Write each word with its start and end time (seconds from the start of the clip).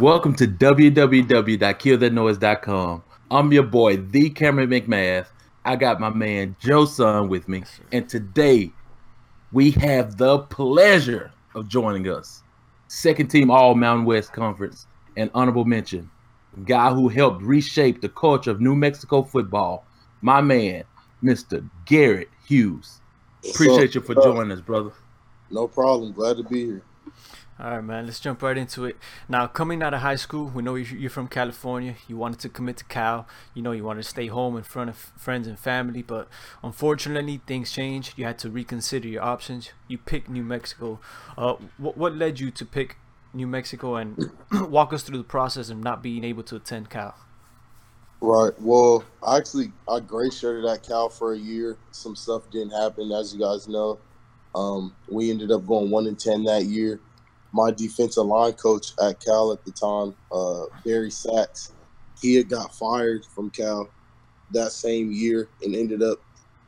Welcome 0.00 0.34
to 0.36 0.46
www.killthatnoise.com. 0.46 3.02
I'm 3.32 3.52
your 3.52 3.64
boy, 3.64 3.96
the 3.96 4.30
Cameron 4.30 4.70
McMath. 4.70 5.26
I 5.64 5.74
got 5.74 5.98
my 5.98 6.10
man 6.10 6.54
Joe 6.60 6.84
Son 6.84 7.28
with 7.28 7.48
me, 7.48 7.64
and 7.90 8.08
today 8.08 8.70
we 9.50 9.72
have 9.72 10.16
the 10.16 10.38
pleasure 10.38 11.32
of 11.56 11.66
joining 11.66 12.08
us. 12.08 12.44
Second 12.86 13.26
team 13.26 13.50
All 13.50 13.74
Mountain 13.74 14.04
West 14.04 14.32
Conference, 14.32 14.86
and 15.16 15.32
honorable 15.34 15.64
mention, 15.64 16.08
guy 16.64 16.94
who 16.94 17.08
helped 17.08 17.42
reshape 17.42 18.00
the 18.00 18.08
culture 18.08 18.52
of 18.52 18.60
New 18.60 18.76
Mexico 18.76 19.24
football, 19.24 19.84
my 20.20 20.40
man, 20.40 20.84
Mr. 21.24 21.68
Garrett 21.86 22.28
Hughes. 22.46 23.00
Appreciate 23.50 23.96
you 23.96 24.00
for 24.00 24.14
joining 24.14 24.52
us, 24.52 24.60
brother. 24.60 24.92
No 25.50 25.66
problem. 25.66 26.12
Glad 26.12 26.36
to 26.36 26.44
be 26.44 26.66
here. 26.66 26.82
All 27.60 27.72
right, 27.72 27.84
man. 27.84 28.06
Let's 28.06 28.20
jump 28.20 28.40
right 28.42 28.56
into 28.56 28.84
it. 28.84 28.96
Now, 29.28 29.48
coming 29.48 29.82
out 29.82 29.92
of 29.92 30.00
high 30.00 30.14
school, 30.14 30.46
we 30.46 30.62
know 30.62 30.76
you're 30.76 31.10
from 31.10 31.26
California. 31.26 31.96
You 32.06 32.16
wanted 32.16 32.38
to 32.40 32.48
commit 32.48 32.76
to 32.76 32.84
Cal. 32.84 33.26
You 33.52 33.62
know, 33.62 33.72
you 33.72 33.82
wanted 33.82 34.04
to 34.04 34.08
stay 34.08 34.28
home 34.28 34.56
in 34.56 34.62
front 34.62 34.90
of 34.90 34.96
friends 34.96 35.48
and 35.48 35.58
family. 35.58 36.02
But 36.02 36.28
unfortunately, 36.62 37.40
things 37.48 37.72
changed. 37.72 38.14
You 38.16 38.26
had 38.26 38.38
to 38.40 38.50
reconsider 38.50 39.08
your 39.08 39.24
options. 39.24 39.70
You 39.88 39.98
picked 39.98 40.28
New 40.28 40.44
Mexico. 40.44 41.00
Uh, 41.36 41.54
what, 41.78 41.96
what 41.96 42.14
led 42.14 42.38
you 42.38 42.52
to 42.52 42.64
pick 42.64 42.96
New 43.34 43.48
Mexico 43.48 43.96
and 43.96 44.30
walk 44.52 44.92
us 44.92 45.02
through 45.02 45.18
the 45.18 45.24
process 45.24 45.68
of 45.68 45.78
not 45.78 46.00
being 46.00 46.22
able 46.22 46.44
to 46.44 46.54
attend 46.54 46.90
Cal? 46.90 47.16
Right. 48.20 48.52
Well, 48.60 49.02
I 49.20 49.36
actually, 49.36 49.72
I 49.88 49.98
gray 49.98 50.30
shirted 50.30 50.64
at 50.64 50.84
Cal 50.84 51.08
for 51.08 51.32
a 51.32 51.38
year. 51.38 51.76
Some 51.90 52.14
stuff 52.14 52.48
didn't 52.52 52.70
happen, 52.70 53.10
as 53.10 53.34
you 53.34 53.40
guys 53.40 53.66
know. 53.66 53.98
Um, 54.54 54.94
we 55.08 55.32
ended 55.32 55.50
up 55.50 55.66
going 55.66 55.90
one 55.90 56.06
and 56.06 56.18
ten 56.18 56.44
that 56.44 56.64
year 56.64 57.00
my 57.52 57.70
defensive 57.70 58.26
line 58.26 58.52
coach 58.52 58.92
at 59.02 59.24
Cal 59.24 59.52
at 59.52 59.64
the 59.64 59.72
time, 59.72 60.14
uh, 60.30 60.64
Barry 60.84 61.10
Sacks, 61.10 61.72
he 62.20 62.34
had 62.34 62.48
got 62.48 62.74
fired 62.74 63.24
from 63.24 63.50
Cal 63.50 63.88
that 64.50 64.72
same 64.72 65.10
year 65.12 65.48
and 65.62 65.74
ended 65.74 66.02
up, 66.02 66.18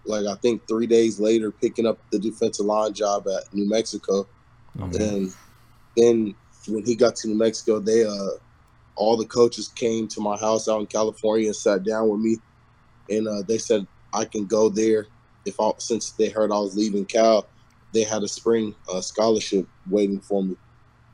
like 0.04 0.26
I 0.26 0.34
think 0.36 0.66
three 0.66 0.86
days 0.86 1.20
later, 1.20 1.50
picking 1.50 1.86
up 1.86 1.98
the 2.10 2.18
defensive 2.18 2.66
line 2.66 2.94
job 2.94 3.26
at 3.28 3.52
New 3.52 3.68
Mexico. 3.68 4.26
Mm-hmm. 4.78 5.02
And 5.02 5.34
then 5.96 6.34
when 6.68 6.84
he 6.84 6.94
got 6.94 7.16
to 7.16 7.28
New 7.28 7.36
Mexico, 7.36 7.78
they 7.78 8.04
uh, 8.04 8.38
all 8.96 9.16
the 9.16 9.26
coaches 9.26 9.68
came 9.68 10.08
to 10.08 10.20
my 10.20 10.36
house 10.36 10.68
out 10.68 10.80
in 10.80 10.86
California 10.86 11.46
and 11.46 11.56
sat 11.56 11.84
down 11.84 12.08
with 12.08 12.20
me, 12.20 12.36
and 13.10 13.28
uh, 13.28 13.42
they 13.46 13.58
said 13.58 13.86
I 14.14 14.24
can 14.24 14.46
go 14.46 14.68
there 14.68 15.06
if 15.44 15.60
I 15.60 15.72
since 15.78 16.12
they 16.12 16.28
heard 16.28 16.52
I 16.52 16.58
was 16.58 16.76
leaving 16.76 17.04
Cal, 17.04 17.46
they 17.92 18.04
had 18.04 18.22
a 18.22 18.28
spring 18.28 18.74
uh, 18.92 19.00
scholarship 19.00 19.66
waiting 19.88 20.20
for 20.20 20.42
me 20.42 20.56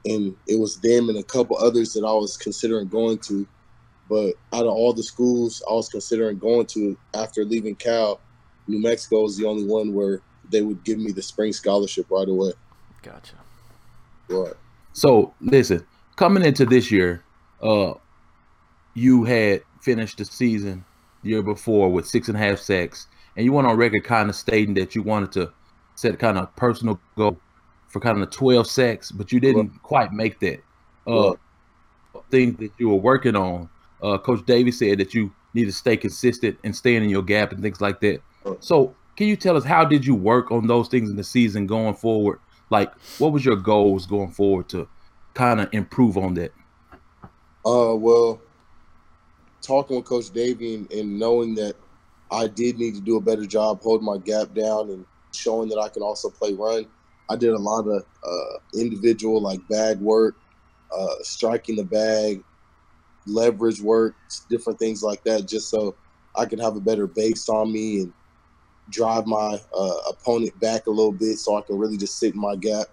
and 0.06 0.36
it 0.46 0.58
was 0.58 0.76
them 0.80 1.08
and 1.08 1.18
a 1.18 1.22
couple 1.22 1.58
others 1.58 1.92
that 1.92 2.04
I 2.04 2.12
was 2.12 2.36
considering 2.36 2.88
going 2.88 3.18
to. 3.18 3.46
But 4.08 4.34
out 4.52 4.66
of 4.66 4.72
all 4.72 4.92
the 4.92 5.02
schools 5.02 5.62
I 5.68 5.72
was 5.74 5.88
considering 5.88 6.38
going 6.38 6.66
to 6.66 6.96
after 7.12 7.44
leaving 7.44 7.74
Cal, 7.74 8.20
New 8.68 8.80
Mexico 8.80 9.22
was 9.22 9.36
the 9.36 9.46
only 9.46 9.64
one 9.64 9.94
where 9.94 10.20
they 10.48 10.62
would 10.62 10.84
give 10.84 10.98
me 10.98 11.10
the 11.10 11.22
spring 11.22 11.52
scholarship 11.52 12.06
right 12.08 12.28
away. 12.28 12.52
Gotcha. 13.02 13.34
Right. 14.28 14.54
So 14.92 15.34
listen, 15.40 15.84
coming 16.14 16.44
into 16.44 16.64
this 16.64 16.90
year, 16.92 17.24
uh, 17.60 17.94
you 18.94 19.24
had 19.24 19.62
finished 19.80 20.18
the 20.18 20.24
season 20.24 20.84
year 21.22 21.42
before 21.42 21.90
with 21.90 22.06
six 22.06 22.28
and 22.28 22.36
a 22.36 22.40
half 22.40 22.60
sacks, 22.60 23.08
and 23.36 23.44
you 23.44 23.52
went 23.52 23.66
on 23.66 23.76
record 23.76 24.04
kind 24.04 24.30
of 24.30 24.36
stating 24.36 24.74
that 24.74 24.94
you 24.94 25.02
wanted 25.02 25.32
to 25.32 25.52
set 25.96 26.18
kind 26.20 26.38
of 26.38 26.54
personal 26.54 27.00
goal 27.16 27.40
for 27.96 28.00
kind 28.00 28.20
of 28.20 28.28
the 28.28 28.36
12 28.36 28.66
sacks, 28.66 29.10
but 29.10 29.32
you 29.32 29.40
didn't 29.40 29.70
right. 29.70 29.82
quite 29.82 30.12
make 30.12 30.38
that. 30.40 30.62
Uh, 31.06 31.30
right. 31.30 31.38
Things 32.30 32.58
that 32.58 32.72
you 32.76 32.90
were 32.90 32.96
working 32.96 33.34
on. 33.34 33.70
Uh, 34.02 34.18
Coach 34.18 34.44
Davis 34.44 34.78
said 34.78 34.98
that 34.98 35.14
you 35.14 35.32
need 35.54 35.64
to 35.64 35.72
stay 35.72 35.96
consistent 35.96 36.58
and 36.62 36.76
staying 36.76 37.02
in 37.02 37.08
your 37.08 37.22
gap 37.22 37.52
and 37.52 37.62
things 37.62 37.80
like 37.80 38.00
that. 38.00 38.20
Right. 38.44 38.62
So, 38.62 38.94
can 39.16 39.28
you 39.28 39.36
tell 39.36 39.56
us 39.56 39.64
how 39.64 39.82
did 39.82 40.04
you 40.04 40.14
work 40.14 40.50
on 40.50 40.66
those 40.66 40.88
things 40.88 41.08
in 41.08 41.16
the 41.16 41.24
season 41.24 41.66
going 41.66 41.94
forward? 41.94 42.38
Like, 42.68 42.92
what 43.18 43.32
was 43.32 43.46
your 43.46 43.56
goals 43.56 44.04
going 44.04 44.30
forward 44.30 44.68
to 44.70 44.86
kind 45.32 45.58
of 45.58 45.70
improve 45.72 46.18
on 46.18 46.34
that? 46.34 46.52
Uh, 47.64 47.94
well, 47.94 48.42
talking 49.62 49.96
with 49.96 50.04
Coach 50.04 50.30
Davie 50.34 50.74
and, 50.74 50.92
and 50.92 51.18
knowing 51.18 51.54
that 51.54 51.76
I 52.30 52.46
did 52.46 52.78
need 52.78 52.94
to 52.96 53.00
do 53.00 53.16
a 53.16 53.22
better 53.22 53.46
job 53.46 53.80
holding 53.80 54.04
my 54.04 54.18
gap 54.18 54.52
down 54.52 54.90
and 54.90 55.06
showing 55.32 55.70
that 55.70 55.78
I 55.78 55.88
can 55.88 56.02
also 56.02 56.28
play 56.28 56.52
run 56.52 56.86
I 57.28 57.36
did 57.36 57.52
a 57.52 57.58
lot 57.58 57.86
of 57.86 58.04
uh, 58.22 58.58
individual 58.78 59.40
like 59.40 59.60
bag 59.68 59.98
work, 59.98 60.36
uh, 60.96 61.14
striking 61.22 61.76
the 61.76 61.84
bag, 61.84 62.42
leverage 63.26 63.80
work, 63.80 64.14
different 64.48 64.78
things 64.78 65.02
like 65.02 65.22
that, 65.24 65.48
just 65.48 65.68
so 65.70 65.96
I 66.36 66.46
could 66.46 66.60
have 66.60 66.76
a 66.76 66.80
better 66.80 67.06
base 67.06 67.48
on 67.48 67.72
me 67.72 68.00
and 68.02 68.12
drive 68.90 69.26
my 69.26 69.60
uh, 69.76 69.96
opponent 70.08 70.58
back 70.60 70.86
a 70.86 70.90
little 70.90 71.12
bit, 71.12 71.38
so 71.38 71.56
I 71.56 71.62
can 71.62 71.78
really 71.78 71.96
just 71.96 72.18
sit 72.18 72.34
in 72.34 72.40
my 72.40 72.56
gap. 72.56 72.86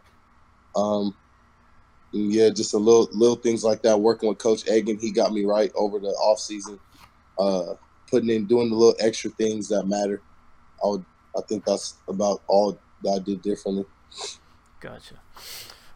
Um, 0.76 1.16
yeah, 2.12 2.50
just 2.50 2.74
a 2.74 2.78
little 2.78 3.10
little 3.14 3.36
things 3.36 3.64
like 3.64 3.82
that. 3.84 4.00
Working 4.00 4.30
with 4.30 4.38
Coach 4.38 4.68
Egan, 4.68 5.00
he 5.00 5.12
got 5.12 5.34
me 5.34 5.46
right 5.46 5.72
over 5.76 6.00
the 6.00 6.08
off 6.08 6.40
season, 6.40 6.80
uh, 7.38 7.74
putting 8.10 8.30
in 8.30 8.46
doing 8.46 8.70
the 8.70 8.76
little 8.76 8.96
extra 9.00 9.32
things 9.32 9.68
that 9.70 9.88
matter. 9.88 10.22
I 10.84 10.88
would, 10.88 11.06
I 11.38 11.42
think 11.48 11.66
that's 11.66 12.02
about 12.08 12.42
all 12.48 12.80
that 13.04 13.12
I 13.12 13.20
did 13.20 13.42
differently. 13.42 13.86
Gotcha. 14.80 15.16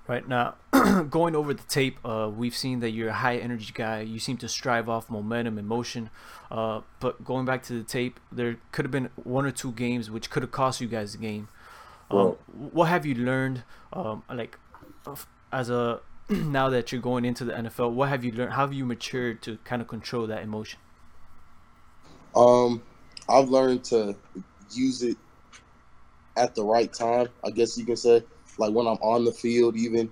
Right 0.08 0.26
now, 0.26 0.56
going 1.10 1.36
over 1.36 1.54
the 1.54 1.64
tape, 1.64 1.98
uh, 2.06 2.32
we've 2.34 2.56
seen 2.56 2.80
that 2.80 2.92
you're 2.92 3.10
a 3.10 3.14
high 3.14 3.38
energy 3.38 3.72
guy. 3.74 4.02
You 4.02 4.20
seem 4.20 4.38
to 4.38 4.48
strive 4.48 4.88
off 4.88 5.10
momentum 5.10 5.58
and 5.58 5.68
motion. 5.68 6.10
Uh, 6.50 6.82
but 7.02 7.26
going 7.26 7.46
back 7.46 7.64
to 7.64 7.74
the 7.74 7.84
tape, 7.84 8.20
there 8.32 8.58
could 8.72 8.86
have 8.86 8.92
been 8.92 9.10
one 9.16 9.46
or 9.46 9.52
two 9.52 9.74
games 9.74 10.10
which 10.10 10.30
could 10.30 10.44
have 10.44 10.52
cost 10.52 10.80
you 10.80 10.88
guys 10.88 11.12
the 11.12 11.18
game. 11.18 11.50
Um, 12.10 12.38
what 12.72 12.86
have 12.86 13.06
you 13.06 13.16
learned, 13.16 13.64
um, 13.92 14.24
like, 14.34 14.58
as 15.52 15.70
a 15.70 16.00
now 16.30 16.70
that 16.70 16.94
you're 16.94 17.02
going 17.02 17.26
into 17.26 17.44
the 17.44 17.52
NFL? 17.52 17.92
What 17.92 18.08
have 18.08 18.24
you 18.24 18.32
learned? 18.32 18.54
How 18.54 18.62
have 18.62 18.74
you 18.74 18.86
matured 18.86 19.42
to 19.42 19.58
kind 19.66 19.82
of 19.82 19.90
control 19.90 20.26
that 20.28 20.42
emotion? 20.42 20.80
Um, 22.34 22.82
I've 23.28 23.50
learned 23.50 23.84
to 23.86 24.16
use 24.72 25.04
it 25.04 25.18
at 26.38 26.56
the 26.56 26.64
right 26.64 26.92
time, 26.94 27.28
I 27.44 27.52
guess 27.52 27.78
you 27.78 27.86
can 27.86 27.98
say. 27.98 28.24
Like 28.58 28.74
when 28.74 28.88
I'm 28.88 28.98
on 28.98 29.26
the 29.26 29.32
field, 29.32 29.76
even 29.76 30.12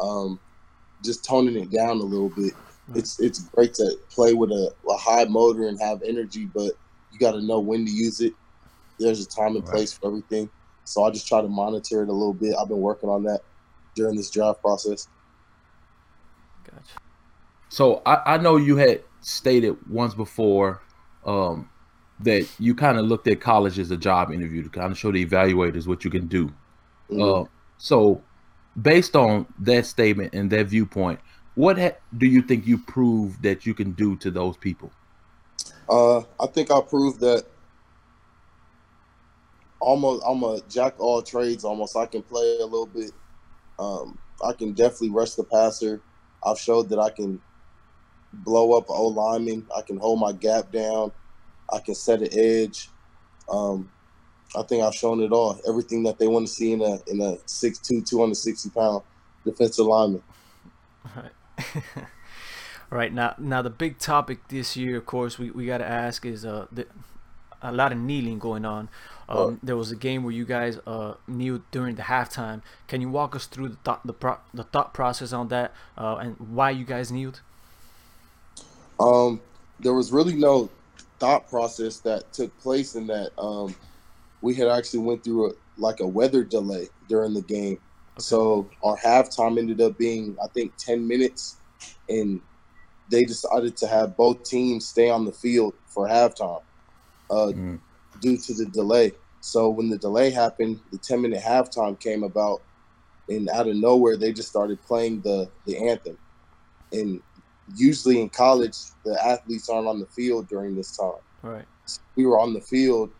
um, 0.00 0.38
just 1.04 1.24
toning 1.24 1.56
it 1.56 1.70
down 1.70 1.98
a 1.98 2.02
little 2.02 2.28
bit. 2.28 2.54
Mm-hmm. 2.54 2.98
It's 2.98 3.20
it's 3.20 3.40
great 3.40 3.74
to 3.74 3.96
play 4.10 4.34
with 4.34 4.50
a, 4.50 4.72
a 4.88 4.96
high 4.96 5.24
motor 5.24 5.68
and 5.68 5.80
have 5.80 6.02
energy, 6.02 6.46
but 6.46 6.72
you 7.12 7.18
got 7.18 7.32
to 7.32 7.42
know 7.42 7.60
when 7.60 7.84
to 7.84 7.90
use 7.90 8.20
it. 8.20 8.32
There's 8.98 9.20
a 9.20 9.28
time 9.28 9.56
and 9.56 9.64
place 9.64 9.94
right. 9.94 10.00
for 10.00 10.06
everything. 10.08 10.50
So 10.84 11.04
I 11.04 11.10
just 11.10 11.28
try 11.28 11.40
to 11.40 11.48
monitor 11.48 12.02
it 12.02 12.08
a 12.08 12.12
little 12.12 12.34
bit. 12.34 12.54
I've 12.60 12.68
been 12.68 12.80
working 12.80 13.08
on 13.08 13.24
that 13.24 13.40
during 13.94 14.16
this 14.16 14.30
draft 14.30 14.60
process. 14.60 15.08
Gotcha. 16.64 16.82
So 17.68 18.02
I, 18.04 18.34
I 18.34 18.36
know 18.38 18.56
you 18.56 18.76
had 18.76 19.02
stated 19.20 19.76
once 19.88 20.14
before 20.14 20.82
um, 21.24 21.68
that 22.22 22.48
you 22.58 22.74
kind 22.74 22.98
of 22.98 23.06
looked 23.06 23.26
at 23.28 23.40
college 23.40 23.78
as 23.78 23.90
a 23.90 23.96
job 23.96 24.32
interview 24.32 24.62
to 24.62 24.68
kind 24.68 24.92
of 24.92 24.98
show 24.98 25.12
the 25.12 25.24
evaluators 25.24 25.86
what 25.86 26.04
you 26.04 26.10
can 26.10 26.26
do. 26.26 26.46
Mm-hmm. 27.10 27.22
Uh, 27.22 27.44
so, 27.78 28.22
based 28.80 29.16
on 29.16 29.46
that 29.60 29.86
statement 29.86 30.34
and 30.34 30.50
that 30.50 30.66
viewpoint, 30.66 31.20
what 31.54 31.78
ha- 31.78 31.96
do 32.16 32.26
you 32.26 32.42
think 32.42 32.66
you 32.66 32.78
proved 32.78 33.42
that 33.42 33.66
you 33.66 33.74
can 33.74 33.92
do 33.92 34.16
to 34.16 34.30
those 34.30 34.56
people? 34.56 34.90
Uh, 35.88 36.20
I 36.40 36.46
think 36.46 36.70
I 36.70 36.80
proved 36.80 37.20
that 37.20 37.44
almost 39.80 40.22
I'm 40.26 40.42
a 40.44 40.60
jack 40.68 40.94
all 40.98 41.20
trades. 41.22 41.64
Almost 41.64 41.96
I 41.96 42.06
can 42.06 42.22
play 42.22 42.58
a 42.60 42.64
little 42.64 42.86
bit. 42.86 43.12
Um, 43.78 44.18
I 44.44 44.52
can 44.52 44.72
definitely 44.72 45.10
rush 45.10 45.32
the 45.32 45.44
passer. 45.44 46.00
I've 46.44 46.58
showed 46.58 46.88
that 46.90 46.98
I 46.98 47.10
can 47.10 47.40
blow 48.32 48.72
up 48.76 48.86
O 48.88 49.08
lineman. 49.08 49.66
I 49.76 49.82
can 49.82 49.98
hold 49.98 50.20
my 50.20 50.32
gap 50.32 50.72
down. 50.72 51.12
I 51.72 51.78
can 51.78 51.94
set 51.94 52.20
an 52.20 52.28
edge. 52.32 52.88
Um, 53.48 53.90
I 54.54 54.62
think 54.62 54.84
I've 54.84 54.94
shown 54.94 55.22
it 55.22 55.32
all. 55.32 55.58
Everything 55.66 56.02
that 56.04 56.18
they 56.18 56.26
want 56.26 56.46
to 56.46 56.52
see 56.52 56.72
in 56.72 56.82
a 56.82 56.98
in 57.06 57.20
a 57.20 57.36
6'2", 57.46 58.08
260 58.08 58.70
pound 58.70 59.02
defensive 59.44 59.86
lineman. 59.86 60.22
All 61.04 61.22
right. 61.22 61.84
All 62.92 62.98
right 62.98 63.12
now, 63.12 63.34
now 63.38 63.62
the 63.62 63.70
big 63.70 63.98
topic 63.98 64.48
this 64.48 64.76
year, 64.76 64.98
of 64.98 65.06
course, 65.06 65.38
we, 65.38 65.50
we 65.50 65.64
got 65.64 65.78
to 65.78 65.86
ask 65.86 66.26
is 66.26 66.44
uh 66.44 66.66
the, 66.70 66.86
a 67.62 67.72
lot 67.72 67.92
of 67.92 67.98
kneeling 67.98 68.38
going 68.38 68.64
on. 68.64 68.88
Um. 69.28 69.60
There 69.62 69.76
was 69.76 69.90
a 69.90 69.96
game 69.96 70.24
where 70.24 70.32
you 70.32 70.44
guys 70.44 70.78
uh, 70.86 71.14
kneeled 71.26 71.62
during 71.70 71.94
the 71.94 72.02
halftime. 72.02 72.60
Can 72.88 73.00
you 73.00 73.08
walk 73.08 73.34
us 73.34 73.46
through 73.46 73.70
the 73.70 73.76
thought 73.76 74.06
the, 74.06 74.12
pro- 74.12 74.40
the 74.52 74.64
thought 74.64 74.92
process 74.92 75.32
on 75.32 75.48
that 75.48 75.72
uh, 75.96 76.16
and 76.16 76.36
why 76.38 76.70
you 76.70 76.84
guys 76.84 77.10
kneeled? 77.10 77.40
Um, 79.00 79.40
there 79.80 79.94
was 79.94 80.12
really 80.12 80.34
no 80.34 80.68
thought 81.22 81.48
process 81.48 82.00
that 82.00 82.32
took 82.32 82.58
place 82.58 82.96
in 82.96 83.06
that 83.06 83.30
um, 83.38 83.72
we 84.40 84.56
had 84.56 84.66
actually 84.66 84.98
went 84.98 85.22
through 85.22 85.50
a, 85.50 85.52
like 85.78 86.00
a 86.00 86.06
weather 86.06 86.42
delay 86.42 86.88
during 87.08 87.32
the 87.32 87.42
game. 87.42 87.74
Okay. 87.74 87.80
So 88.18 88.68
our 88.82 88.96
halftime 88.96 89.56
ended 89.56 89.80
up 89.80 89.96
being 89.96 90.36
I 90.42 90.48
think 90.48 90.76
10 90.78 91.06
minutes 91.06 91.60
and 92.08 92.40
they 93.08 93.22
decided 93.22 93.76
to 93.76 93.86
have 93.86 94.16
both 94.16 94.42
teams 94.42 94.88
stay 94.88 95.10
on 95.10 95.24
the 95.24 95.30
field 95.30 95.74
for 95.86 96.08
halftime 96.08 96.62
uh, 97.30 97.52
Mm. 97.54 97.78
due 98.20 98.36
to 98.36 98.54
the 98.54 98.66
delay. 98.72 99.12
So 99.40 99.70
when 99.70 99.90
the 99.90 99.98
delay 99.98 100.30
happened, 100.30 100.80
the 100.90 100.98
10 100.98 101.22
minute 101.22 101.40
halftime 101.40 102.00
came 102.00 102.24
about, 102.24 102.62
and 103.28 103.48
out 103.48 103.68
of 103.68 103.76
nowhere, 103.76 104.16
they 104.16 104.32
just 104.32 104.48
started 104.48 104.82
playing 104.82 105.20
the, 105.22 105.48
the 105.66 105.88
anthem. 105.88 106.18
And 106.90 107.20
usually 107.74 108.20
in 108.20 108.28
college, 108.28 108.76
the 109.04 109.18
athletes 109.24 109.68
aren't 109.68 109.86
on 109.88 110.00
the 110.00 110.06
field 110.06 110.48
during 110.48 110.74
this 110.76 110.96
time. 110.96 111.12
Right. 111.42 111.64
We 112.16 112.26
were 112.26 112.38
on 112.38 112.52
the 112.54 112.60
field, 112.60 113.10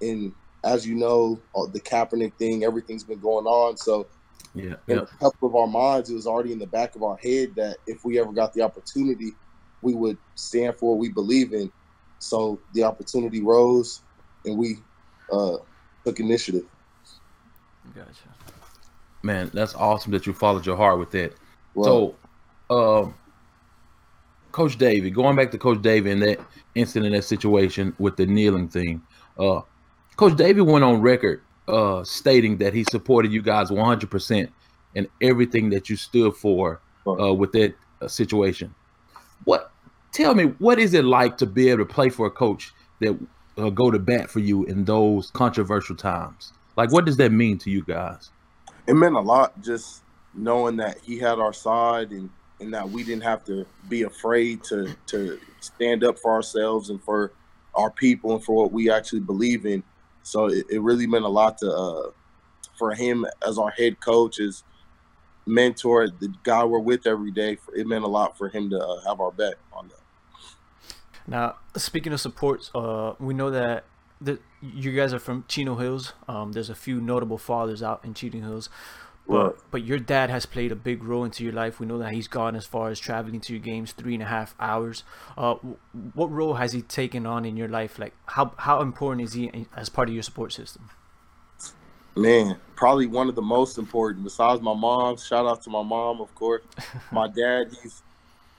and 0.00 0.32
as 0.64 0.86
you 0.86 0.94
know, 0.94 1.40
all 1.52 1.66
the 1.66 1.80
Kaepernick 1.80 2.34
thing, 2.34 2.64
everything's 2.64 3.04
been 3.04 3.20
going 3.20 3.46
on. 3.46 3.76
So 3.76 4.06
Yeah, 4.54 4.74
in 4.88 4.96
yeah. 4.96 5.02
a 5.02 5.06
couple 5.18 5.48
of 5.48 5.54
our 5.54 5.66
minds, 5.66 6.10
it 6.10 6.14
was 6.14 6.26
already 6.26 6.52
in 6.52 6.58
the 6.58 6.66
back 6.66 6.96
of 6.96 7.02
our 7.02 7.16
head 7.16 7.54
that 7.56 7.76
if 7.86 8.04
we 8.04 8.18
ever 8.18 8.32
got 8.32 8.52
the 8.54 8.62
opportunity, 8.62 9.32
we 9.82 9.94
would 9.94 10.18
stand 10.34 10.76
for 10.76 10.90
what 10.90 10.98
we 10.98 11.10
believe 11.10 11.52
in. 11.52 11.70
So 12.18 12.58
the 12.72 12.82
opportunity 12.82 13.40
rose, 13.40 14.00
and 14.44 14.56
we 14.58 14.78
uh, 15.30 15.58
took 16.04 16.18
initiative. 16.18 16.64
Gotcha. 17.94 18.10
Man, 19.22 19.50
that's 19.52 19.74
awesome 19.74 20.12
that 20.12 20.26
you 20.26 20.32
followed 20.32 20.66
your 20.66 20.76
heart 20.76 20.98
with 20.98 21.10
that. 21.12 21.34
Well, 21.74 22.16
So, 22.70 23.02
um, 23.04 23.14
Coach 24.52 24.78
Davie, 24.78 25.10
going 25.10 25.36
back 25.36 25.50
to 25.52 25.58
Coach 25.58 25.82
Davie 25.82 26.10
and 26.10 26.22
that 26.22 26.40
incident, 26.74 27.14
that 27.14 27.22
situation 27.22 27.94
with 27.98 28.16
the 28.16 28.26
kneeling 28.26 28.68
thing, 28.68 29.02
uh, 29.38 29.60
Coach 30.16 30.36
Davie 30.36 30.60
went 30.60 30.84
on 30.84 31.00
record 31.00 31.42
uh, 31.68 32.02
stating 32.04 32.58
that 32.58 32.74
he 32.74 32.84
supported 32.90 33.32
you 33.32 33.42
guys 33.42 33.70
100% 33.70 34.48
and 34.96 35.08
everything 35.20 35.70
that 35.70 35.88
you 35.88 35.96
stood 35.96 36.34
for 36.34 36.80
uh, 37.06 37.32
with 37.32 37.52
that 37.52 37.74
uh, 38.00 38.08
situation. 38.08 38.74
What? 39.44 39.70
Tell 40.12 40.34
me, 40.34 40.44
what 40.58 40.78
is 40.78 40.94
it 40.94 41.04
like 41.04 41.36
to 41.38 41.46
be 41.46 41.68
able 41.68 41.84
to 41.84 41.92
play 41.92 42.08
for 42.08 42.26
a 42.26 42.30
coach 42.30 42.72
that 43.00 43.18
uh, 43.58 43.70
go 43.70 43.90
to 43.90 43.98
bat 43.98 44.30
for 44.30 44.40
you 44.40 44.64
in 44.64 44.84
those 44.84 45.30
controversial 45.32 45.94
times? 45.94 46.52
Like, 46.76 46.90
what 46.90 47.04
does 47.04 47.18
that 47.18 47.30
mean 47.30 47.58
to 47.58 47.70
you 47.70 47.84
guys? 47.84 48.30
it 48.88 48.94
meant 48.94 49.14
a 49.14 49.20
lot 49.20 49.60
just 49.62 50.02
knowing 50.34 50.76
that 50.76 50.98
he 51.02 51.18
had 51.18 51.38
our 51.38 51.52
side 51.52 52.10
and, 52.10 52.30
and 52.60 52.72
that 52.74 52.88
we 52.88 53.04
didn't 53.04 53.22
have 53.22 53.44
to 53.44 53.66
be 53.88 54.02
afraid 54.02 54.62
to 54.64 54.94
to 55.06 55.38
stand 55.60 56.04
up 56.04 56.18
for 56.18 56.32
ourselves 56.32 56.90
and 56.90 57.02
for 57.02 57.32
our 57.74 57.90
people 57.90 58.34
and 58.34 58.44
for 58.44 58.54
what 58.54 58.72
we 58.72 58.90
actually 58.90 59.20
believe 59.20 59.66
in. 59.66 59.82
So 60.22 60.46
it, 60.46 60.66
it 60.70 60.80
really 60.80 61.06
meant 61.06 61.24
a 61.24 61.28
lot 61.28 61.58
to 61.58 61.70
uh, 61.70 62.10
for 62.78 62.94
him 62.94 63.26
as 63.46 63.58
our 63.58 63.70
head 63.70 64.00
coach, 64.00 64.40
as 64.40 64.62
mentor, 65.46 66.08
the 66.08 66.32
guy 66.42 66.64
we're 66.64 66.78
with 66.78 67.06
every 67.06 67.30
day. 67.30 67.58
It 67.74 67.86
meant 67.86 68.04
a 68.04 68.08
lot 68.08 68.36
for 68.36 68.48
him 68.48 68.70
to 68.70 68.78
uh, 68.78 69.00
have 69.06 69.20
our 69.20 69.32
back 69.32 69.54
on 69.72 69.88
that. 69.88 69.94
Now, 71.26 71.56
speaking 71.76 72.12
of 72.12 72.20
supports, 72.20 72.70
uh, 72.74 73.14
we 73.18 73.34
know 73.34 73.50
that 73.50 73.84
the, 74.20 74.38
you 74.60 74.92
guys 74.92 75.12
are 75.12 75.18
from 75.18 75.44
Chino 75.48 75.76
Hills. 75.76 76.12
Um, 76.26 76.52
there's 76.52 76.70
a 76.70 76.74
few 76.74 77.00
notable 77.00 77.38
fathers 77.38 77.82
out 77.82 78.04
in 78.04 78.14
Chino 78.14 78.40
Hills, 78.40 78.68
but 79.28 79.44
Right. 79.44 79.54
but 79.70 79.84
your 79.84 79.98
dad 79.98 80.30
has 80.30 80.46
played 80.46 80.72
a 80.72 80.76
big 80.76 81.04
role 81.04 81.24
into 81.24 81.44
your 81.44 81.52
life. 81.52 81.78
We 81.80 81.86
know 81.86 81.98
that 81.98 82.12
he's 82.12 82.28
gone 82.28 82.56
as 82.56 82.66
far 82.66 82.88
as 82.88 82.98
traveling 82.98 83.40
to 83.42 83.52
your 83.52 83.60
games 83.60 83.92
three 83.92 84.14
and 84.14 84.22
a 84.22 84.26
half 84.26 84.54
hours. 84.58 85.04
Uh, 85.36 85.54
what 86.14 86.30
role 86.32 86.54
has 86.54 86.72
he 86.72 86.82
taken 86.82 87.26
on 87.26 87.44
in 87.44 87.56
your 87.56 87.68
life? 87.68 87.98
Like 87.98 88.14
how 88.26 88.52
how 88.56 88.80
important 88.80 89.22
is 89.28 89.34
he 89.34 89.66
as 89.76 89.88
part 89.88 90.08
of 90.08 90.14
your 90.14 90.22
support 90.22 90.52
system? 90.52 90.90
Man, 92.16 92.56
probably 92.74 93.06
one 93.06 93.28
of 93.28 93.34
the 93.36 93.42
most 93.42 93.78
important. 93.78 94.24
Besides 94.24 94.60
my 94.60 94.74
mom, 94.74 95.16
shout 95.18 95.46
out 95.46 95.62
to 95.62 95.70
my 95.70 95.82
mom, 95.82 96.20
of 96.20 96.34
course. 96.34 96.62
my 97.12 97.28
dad, 97.28 97.76
he's 97.82 98.02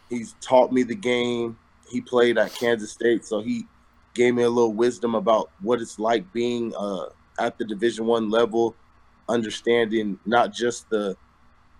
he's 0.09 0.33
taught 0.39 0.71
me 0.71 0.83
the 0.83 0.95
game. 0.95 1.57
He 1.89 1.99
played 1.99 2.37
at 2.37 2.53
Kansas 2.53 2.91
State, 2.91 3.25
so 3.25 3.41
he 3.41 3.65
gave 4.13 4.35
me 4.35 4.43
a 4.43 4.49
little 4.49 4.73
wisdom 4.73 5.15
about 5.15 5.49
what 5.61 5.81
it's 5.81 5.99
like 5.99 6.31
being 6.31 6.73
uh, 6.77 7.07
at 7.39 7.57
the 7.57 7.65
Division 7.65 8.05
One 8.05 8.29
level, 8.29 8.75
understanding 9.29 10.19
not 10.25 10.53
just 10.53 10.89
the 10.89 11.15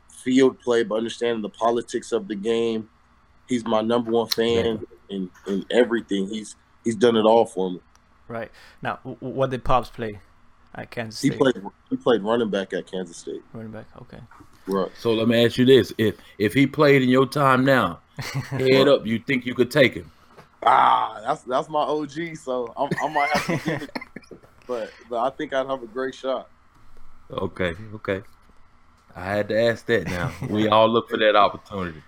field 0.10 0.60
play, 0.60 0.84
but 0.84 0.96
understanding 0.96 1.42
the 1.42 1.50
politics 1.50 2.12
of 2.12 2.28
the 2.28 2.36
game. 2.36 2.90
He's 3.48 3.66
my 3.66 3.82
number 3.82 4.12
one 4.12 4.28
fan 4.28 4.86
in, 5.10 5.30
in 5.48 5.66
everything. 5.72 6.28
He's 6.28 6.56
he's 6.84 6.96
done 6.96 7.16
it 7.16 7.24
all 7.24 7.46
for 7.46 7.72
me. 7.72 7.82
Right 8.28 8.52
now, 8.82 9.00
what 9.20 9.50
did 9.50 9.64
Pops 9.64 9.90
play 9.90 10.20
at 10.76 10.92
Kansas 10.92 11.22
He 11.22 11.32
played 11.32 11.56
he 11.90 11.98
played 11.98 12.22
running 12.22 12.50
back 12.50 12.74
at 12.74 12.90
Kansas 12.90 13.18
State. 13.18 13.42
running 13.54 13.72
back. 13.72 13.86
Okay. 14.04 14.20
Right. 14.68 14.92
So 15.00 15.14
let 15.14 15.28
me 15.28 15.44
ask 15.44 15.58
you 15.58 15.66
this: 15.66 15.92
if 15.98 16.18
if 16.38 16.54
he 16.54 16.68
played 16.68 17.02
in 17.02 17.10
your 17.10 17.26
time 17.26 17.66
now, 17.66 18.02
head 18.50 18.88
up, 18.88 19.06
you 19.06 19.20
think 19.20 19.46
you 19.46 19.56
could 19.56 19.72
take 19.72 19.96
him? 19.96 20.12
Ah, 20.64 21.22
that's 21.26 21.42
that's 21.44 21.70
my 21.70 21.80
OG, 21.80 22.36
so 22.36 22.72
I'm, 22.78 22.90
I 23.02 23.14
might 23.14 23.30
have 23.30 23.46
to 23.46 23.70
give 23.70 23.82
it. 23.82 23.92
But 24.68 24.92
but 25.10 25.18
I 25.26 25.30
think 25.32 25.54
I'd 25.54 25.66
have 25.66 25.82
a 25.82 25.88
great 25.88 26.14
shot. 26.14 26.50
Okay, 27.32 27.76
okay. 27.96 28.24
I 29.16 29.26
had 29.26 29.50
to 29.50 29.62
ask 29.62 29.86
that. 29.88 30.06
Now 30.06 30.32
we 30.50 30.68
all 30.70 30.90
look 30.90 31.10
for 31.10 31.18
that 31.18 31.36
opportunity. 31.36 32.02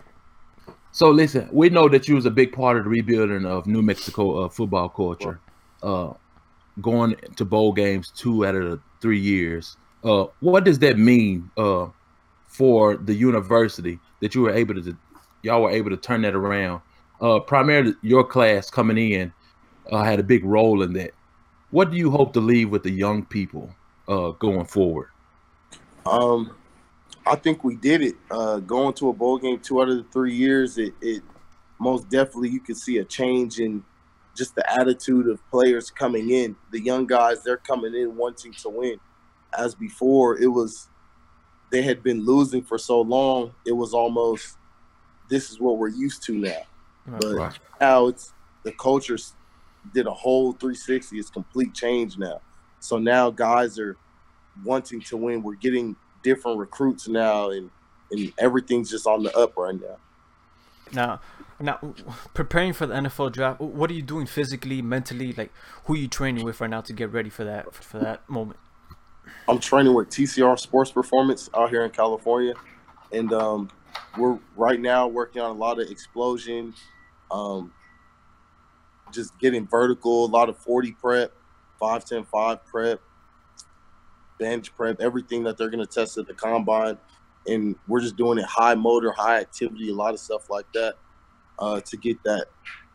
So 0.91 1.09
listen, 1.09 1.47
we 1.51 1.69
know 1.69 1.87
that 1.89 2.07
you 2.07 2.15
was 2.15 2.25
a 2.25 2.31
big 2.31 2.51
part 2.51 2.77
of 2.77 2.83
the 2.83 2.89
rebuilding 2.89 3.45
of 3.45 3.65
New 3.65 3.81
Mexico 3.81 4.43
uh, 4.43 4.49
football 4.49 4.89
culture, 4.89 5.39
uh, 5.83 6.13
going 6.81 7.15
to 7.35 7.45
bowl 7.45 7.71
games 7.71 8.11
two 8.15 8.45
out 8.45 8.55
of 8.55 8.71
the 8.71 8.79
three 8.99 9.19
years. 9.19 9.77
Uh, 10.03 10.25
what 10.39 10.63
does 10.65 10.79
that 10.79 10.97
mean 10.97 11.49
uh, 11.55 11.87
for 12.47 12.97
the 12.97 13.13
university 13.13 13.99
that 14.19 14.35
you 14.35 14.41
were 14.41 14.51
able 14.51 14.75
to, 14.75 14.97
y'all 15.43 15.61
were 15.61 15.71
able 15.71 15.91
to 15.91 15.97
turn 15.97 16.23
that 16.23 16.35
around? 16.35 16.81
Uh, 17.21 17.39
primarily, 17.39 17.93
your 18.01 18.23
class 18.23 18.69
coming 18.69 18.97
in 18.97 19.31
uh, 19.91 20.03
had 20.03 20.19
a 20.19 20.23
big 20.23 20.43
role 20.43 20.81
in 20.81 20.93
that. 20.93 21.11
What 21.69 21.91
do 21.91 21.97
you 21.97 22.11
hope 22.11 22.33
to 22.33 22.41
leave 22.41 22.69
with 22.69 22.83
the 22.83 22.91
young 22.91 23.23
people 23.25 23.73
uh, 24.07 24.31
going 24.31 24.65
forward? 24.65 25.10
Um, 26.05 26.55
I 27.25 27.35
think 27.35 27.63
we 27.63 27.75
did 27.75 28.01
it. 28.01 28.15
Uh, 28.29 28.57
going 28.59 28.93
to 28.95 29.09
a 29.09 29.13
bowl 29.13 29.37
game 29.37 29.59
two 29.59 29.81
out 29.81 29.89
of 29.89 29.97
the 29.97 30.05
three 30.11 30.33
years, 30.33 30.77
it, 30.77 30.93
it 31.01 31.23
most 31.79 32.09
definitely 32.09 32.49
you 32.49 32.59
can 32.59 32.75
see 32.75 32.97
a 32.97 33.05
change 33.05 33.59
in 33.59 33.83
just 34.35 34.55
the 34.55 34.79
attitude 34.79 35.27
of 35.27 35.39
players 35.49 35.91
coming 35.91 36.31
in. 36.31 36.55
The 36.71 36.79
young 36.79 37.05
guys, 37.05 37.43
they're 37.43 37.57
coming 37.57 37.93
in 37.93 38.15
wanting 38.15 38.53
to 38.53 38.69
win. 38.69 38.99
As 39.57 39.75
before, 39.75 40.37
it 40.39 40.47
was 40.47 40.87
they 41.71 41.81
had 41.81 42.03
been 42.03 42.25
losing 42.25 42.63
for 42.63 42.77
so 42.77 43.01
long. 43.01 43.53
It 43.65 43.73
was 43.73 43.93
almost 43.93 44.57
this 45.29 45.49
is 45.49 45.59
what 45.59 45.77
we're 45.77 45.89
used 45.89 46.23
to 46.23 46.37
now. 46.37 46.61
But 47.07 47.35
Right. 47.35 47.59
now 47.79 48.07
it's 48.07 48.33
the 48.63 48.71
culture 48.73 49.17
did 49.93 50.05
a 50.05 50.13
whole 50.13 50.51
360. 50.53 51.17
It's 51.17 51.29
complete 51.29 51.73
change 51.73 52.17
now. 52.17 52.41
So 52.79 52.97
now 52.97 53.29
guys 53.31 53.79
are 53.79 53.97
wanting 54.63 55.01
to 55.01 55.17
win. 55.17 55.43
We're 55.43 55.55
getting 55.55 55.95
different 56.23 56.59
recruits 56.59 57.07
now, 57.07 57.49
and 57.49 57.69
and 58.11 58.31
everything's 58.37 58.89
just 58.89 59.07
on 59.07 59.23
the 59.23 59.35
up 59.37 59.57
right 59.57 59.79
now. 59.79 59.97
Now, 60.93 61.21
now, 61.61 61.93
preparing 62.33 62.73
for 62.73 62.85
the 62.85 62.95
NFL 62.95 63.31
draft, 63.31 63.61
what 63.61 63.89
are 63.89 63.93
you 63.93 64.01
doing 64.01 64.25
physically, 64.25 64.81
mentally? 64.81 65.31
Like, 65.33 65.51
who 65.85 65.93
are 65.93 65.97
you 65.97 66.07
training 66.07 66.43
with 66.43 66.59
right 66.59 66.69
now 66.69 66.81
to 66.81 66.93
get 66.93 67.11
ready 67.11 67.29
for 67.29 67.43
that 67.43 67.73
for 67.73 67.99
that 67.99 68.27
moment? 68.29 68.59
I'm 69.47 69.59
training 69.59 69.93
with 69.93 70.09
TCR 70.09 70.59
Sports 70.59 70.91
Performance 70.91 71.49
out 71.55 71.69
here 71.69 71.83
in 71.85 71.91
California, 71.91 72.53
and 73.11 73.31
um, 73.31 73.69
we're 74.17 74.39
right 74.55 74.79
now 74.79 75.07
working 75.07 75.41
on 75.41 75.51
a 75.51 75.59
lot 75.59 75.79
of 75.79 75.89
explosion, 75.89 76.73
um, 77.29 77.71
just 79.11 79.37
getting 79.39 79.67
vertical, 79.67 80.25
a 80.25 80.27
lot 80.27 80.49
of 80.49 80.57
40 80.57 80.93
prep, 80.93 81.33
5, 81.79 82.05
10, 82.05 82.25
5 82.25 82.65
prep, 82.65 83.01
bench 84.41 84.75
prep, 84.75 84.99
everything 84.99 85.43
that 85.43 85.55
they're 85.55 85.69
going 85.69 85.85
to 85.85 85.91
test 85.91 86.17
at 86.17 86.25
the 86.25 86.33
combine. 86.33 86.97
And 87.47 87.75
we're 87.87 88.01
just 88.01 88.17
doing 88.17 88.39
it 88.39 88.45
high 88.45 88.75
motor, 88.75 89.11
high 89.11 89.39
activity, 89.39 89.89
a 89.89 89.93
lot 89.93 90.13
of 90.13 90.19
stuff 90.19 90.49
like 90.49 90.65
that 90.73 90.95
uh, 91.59 91.79
to 91.81 91.97
get 91.97 92.21
that 92.23 92.47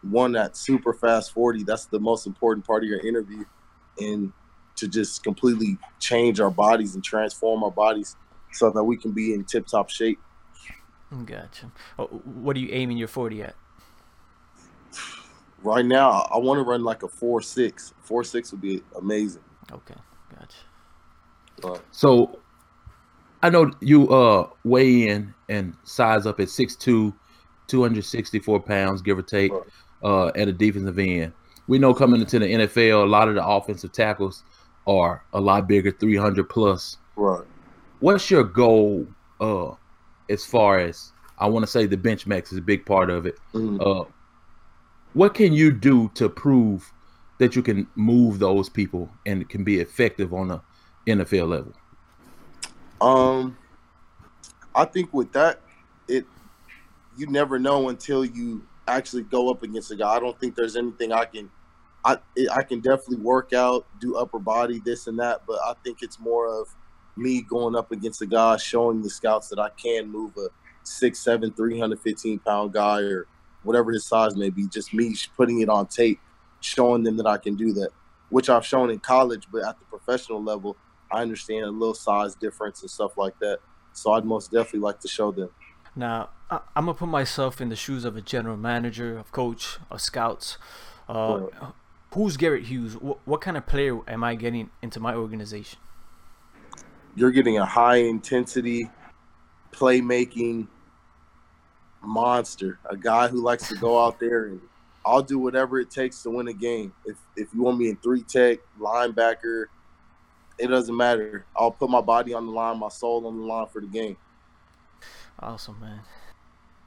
one, 0.02 0.32
that 0.32 0.56
super 0.56 0.92
fast 0.92 1.32
40. 1.32 1.62
That's 1.62 1.86
the 1.86 2.00
most 2.00 2.26
important 2.26 2.66
part 2.66 2.82
of 2.82 2.88
your 2.88 3.00
interview. 3.00 3.44
And 3.98 4.32
to 4.76 4.88
just 4.88 5.22
completely 5.22 5.78
change 6.00 6.38
our 6.38 6.50
bodies 6.50 6.94
and 6.96 7.02
transform 7.02 7.64
our 7.64 7.70
bodies 7.70 8.16
so 8.52 8.70
that 8.70 8.84
we 8.84 8.96
can 8.96 9.12
be 9.12 9.32
in 9.32 9.44
tip 9.44 9.66
top 9.66 9.88
shape. 9.88 10.18
Gotcha. 11.24 11.70
Oh, 11.98 12.06
What 12.06 12.56
are 12.56 12.60
you 12.60 12.68
aiming 12.72 12.98
your 12.98 13.08
40 13.08 13.42
at? 13.42 13.54
Right 15.62 15.86
now, 15.86 16.28
I 16.30 16.36
want 16.38 16.58
to 16.58 16.62
run 16.62 16.84
like 16.84 17.04
a 17.04 17.08
4 17.08 17.40
6. 17.40 17.94
4 18.02 18.24
6 18.24 18.52
would 18.52 18.60
be 18.60 18.82
amazing. 18.98 19.42
Okay, 19.72 19.94
gotcha. 20.30 20.58
So 21.90 22.38
I 23.42 23.50
know 23.50 23.70
you 23.80 24.08
uh 24.08 24.48
weigh 24.64 25.08
in 25.08 25.34
and 25.48 25.74
size 25.84 26.26
up 26.26 26.40
at 26.40 26.48
6'2, 26.48 27.14
264 27.68 28.60
pounds, 28.60 29.02
give 29.02 29.18
or 29.18 29.22
take, 29.22 29.52
Right. 29.52 29.62
uh, 30.02 30.26
at 30.28 30.48
a 30.48 30.52
defensive 30.52 30.98
end. 30.98 31.32
We 31.68 31.78
know 31.78 31.94
coming 31.94 32.20
into 32.20 32.38
the 32.38 32.46
NFL, 32.46 33.04
a 33.04 33.06
lot 33.06 33.28
of 33.28 33.34
the 33.34 33.46
offensive 33.46 33.92
tackles 33.92 34.42
are 34.86 35.22
a 35.32 35.40
lot 35.40 35.66
bigger, 35.68 35.90
300 35.90 36.48
plus. 36.48 36.98
right. 37.16 37.44
What's 38.00 38.30
your 38.30 38.44
goal 38.44 39.06
uh 39.40 39.70
as 40.28 40.44
far 40.44 40.78
as 40.78 41.12
I 41.38 41.46
want 41.46 41.62
to 41.64 41.70
say 41.70 41.86
the 41.86 41.96
bench 41.96 42.26
max 42.26 42.50
is 42.52 42.58
a 42.58 42.62
big 42.62 42.84
part 42.86 43.10
of 43.10 43.26
it. 43.26 43.38
Mhm. 43.54 43.80
Uh, 43.80 44.04
what 45.12 45.34
can 45.34 45.52
you 45.52 45.70
do 45.72 46.10
to 46.14 46.28
prove 46.28 46.92
that 47.38 47.54
you 47.56 47.62
can 47.62 47.86
move 47.94 48.38
those 48.38 48.68
people 48.68 49.08
and 49.26 49.48
can 49.48 49.62
be 49.64 49.78
effective 49.80 50.32
on 50.34 50.50
a 50.50 50.62
NFL 51.06 51.48
level? 51.48 51.72
Um, 53.00 53.56
I 54.74 54.84
think 54.84 55.12
with 55.12 55.32
that, 55.32 55.60
it 56.08 56.26
you 57.16 57.26
never 57.26 57.58
know 57.58 57.88
until 57.88 58.24
you 58.24 58.66
actually 58.88 59.22
go 59.22 59.50
up 59.50 59.62
against 59.62 59.90
a 59.90 59.96
guy. 59.96 60.14
I 60.14 60.20
don't 60.20 60.38
think 60.38 60.54
there's 60.54 60.76
anything 60.76 61.12
I 61.12 61.24
can. 61.24 61.50
I 62.04 62.18
I 62.52 62.62
can 62.62 62.80
definitely 62.80 63.18
work 63.18 63.52
out, 63.52 63.86
do 64.00 64.16
upper 64.16 64.38
body, 64.38 64.80
this 64.84 65.06
and 65.06 65.18
that, 65.18 65.42
but 65.46 65.58
I 65.64 65.74
think 65.84 65.98
it's 66.02 66.18
more 66.20 66.46
of 66.46 66.68
me 67.16 67.42
going 67.42 67.74
up 67.74 67.92
against 67.92 68.22
a 68.22 68.26
guy, 68.26 68.56
showing 68.56 69.02
the 69.02 69.10
scouts 69.10 69.48
that 69.48 69.58
I 69.58 69.70
can 69.70 70.10
move 70.10 70.36
a 70.36 70.48
six, 70.84 71.18
seven, 71.18 71.52
315 71.52 72.38
pound 72.40 72.72
guy 72.72 73.00
or 73.00 73.26
whatever 73.62 73.92
his 73.92 74.04
size 74.04 74.36
may 74.36 74.50
be. 74.50 74.68
Just 74.68 74.94
me 74.94 75.14
putting 75.36 75.60
it 75.60 75.68
on 75.68 75.86
tape, 75.86 76.20
showing 76.60 77.02
them 77.02 77.16
that 77.16 77.26
I 77.26 77.38
can 77.38 77.56
do 77.56 77.72
that, 77.74 77.90
which 78.28 78.48
I've 78.48 78.64
shown 78.64 78.90
in 78.90 78.98
college, 79.00 79.46
but 79.50 79.64
at 79.64 79.78
the 79.78 79.84
professional 79.86 80.42
level, 80.42 80.76
I 81.10 81.22
understand 81.22 81.64
a 81.64 81.70
little 81.70 81.94
size 81.94 82.34
difference 82.34 82.82
and 82.82 82.90
stuff 82.90 83.16
like 83.16 83.38
that. 83.40 83.60
So 83.92 84.12
I'd 84.12 84.24
most 84.24 84.50
definitely 84.50 84.80
like 84.80 85.00
to 85.00 85.08
show 85.08 85.32
them. 85.32 85.50
Now, 85.94 86.30
I, 86.50 86.60
I'm 86.74 86.86
gonna 86.86 86.94
put 86.94 87.08
myself 87.08 87.60
in 87.60 87.68
the 87.68 87.76
shoes 87.76 88.04
of 88.04 88.16
a 88.16 88.20
general 88.20 88.56
manager, 88.56 89.18
of 89.18 89.32
coach, 89.32 89.78
of 89.90 90.00
scouts. 90.00 90.58
Uh, 91.08 91.46
Right. 91.52 91.72
Who's 92.14 92.36
Garrett 92.36 92.64
Hughes? 92.64 92.94
What, 92.94 93.18
what 93.26 93.40
kind 93.40 93.56
of 93.56 93.66
player 93.66 94.00
am 94.08 94.24
I 94.24 94.36
getting 94.36 94.70
into 94.80 95.00
my 95.00 95.14
organization? 95.14 95.78
You're 97.14 97.30
getting 97.30 97.58
a 97.58 97.66
high 97.66 97.96
intensity, 97.96 98.90
playmaking 99.72 100.68
monster, 102.02 102.78
a 102.88 102.96
guy 102.96 103.28
who 103.28 103.42
likes 103.42 103.68
to 103.68 103.74
go 103.76 104.02
out 104.02 104.18
there 104.20 104.46
and 104.46 104.60
I'll 105.04 105.22
do 105.22 105.38
whatever 105.38 105.78
it 105.78 105.90
takes 105.90 106.22
to 106.24 106.30
win 106.30 106.48
a 106.48 106.52
game. 106.52 106.92
If 107.04 107.16
if 107.36 107.54
you 107.54 107.62
want 107.62 107.78
me 107.78 107.90
in 107.90 107.96
three 107.96 108.22
tech, 108.22 108.58
linebacker, 108.80 109.66
it 110.58 110.68
doesn't 110.68 110.96
matter. 110.96 111.44
I'll 111.56 111.70
put 111.70 111.90
my 111.90 112.00
body 112.00 112.34
on 112.34 112.46
the 112.46 112.52
line, 112.52 112.78
my 112.78 112.88
soul 112.88 113.26
on 113.26 113.38
the 113.38 113.44
line 113.44 113.66
for 113.66 113.80
the 113.80 113.86
game. 113.86 114.16
Awesome, 115.40 115.78
man. 115.80 116.00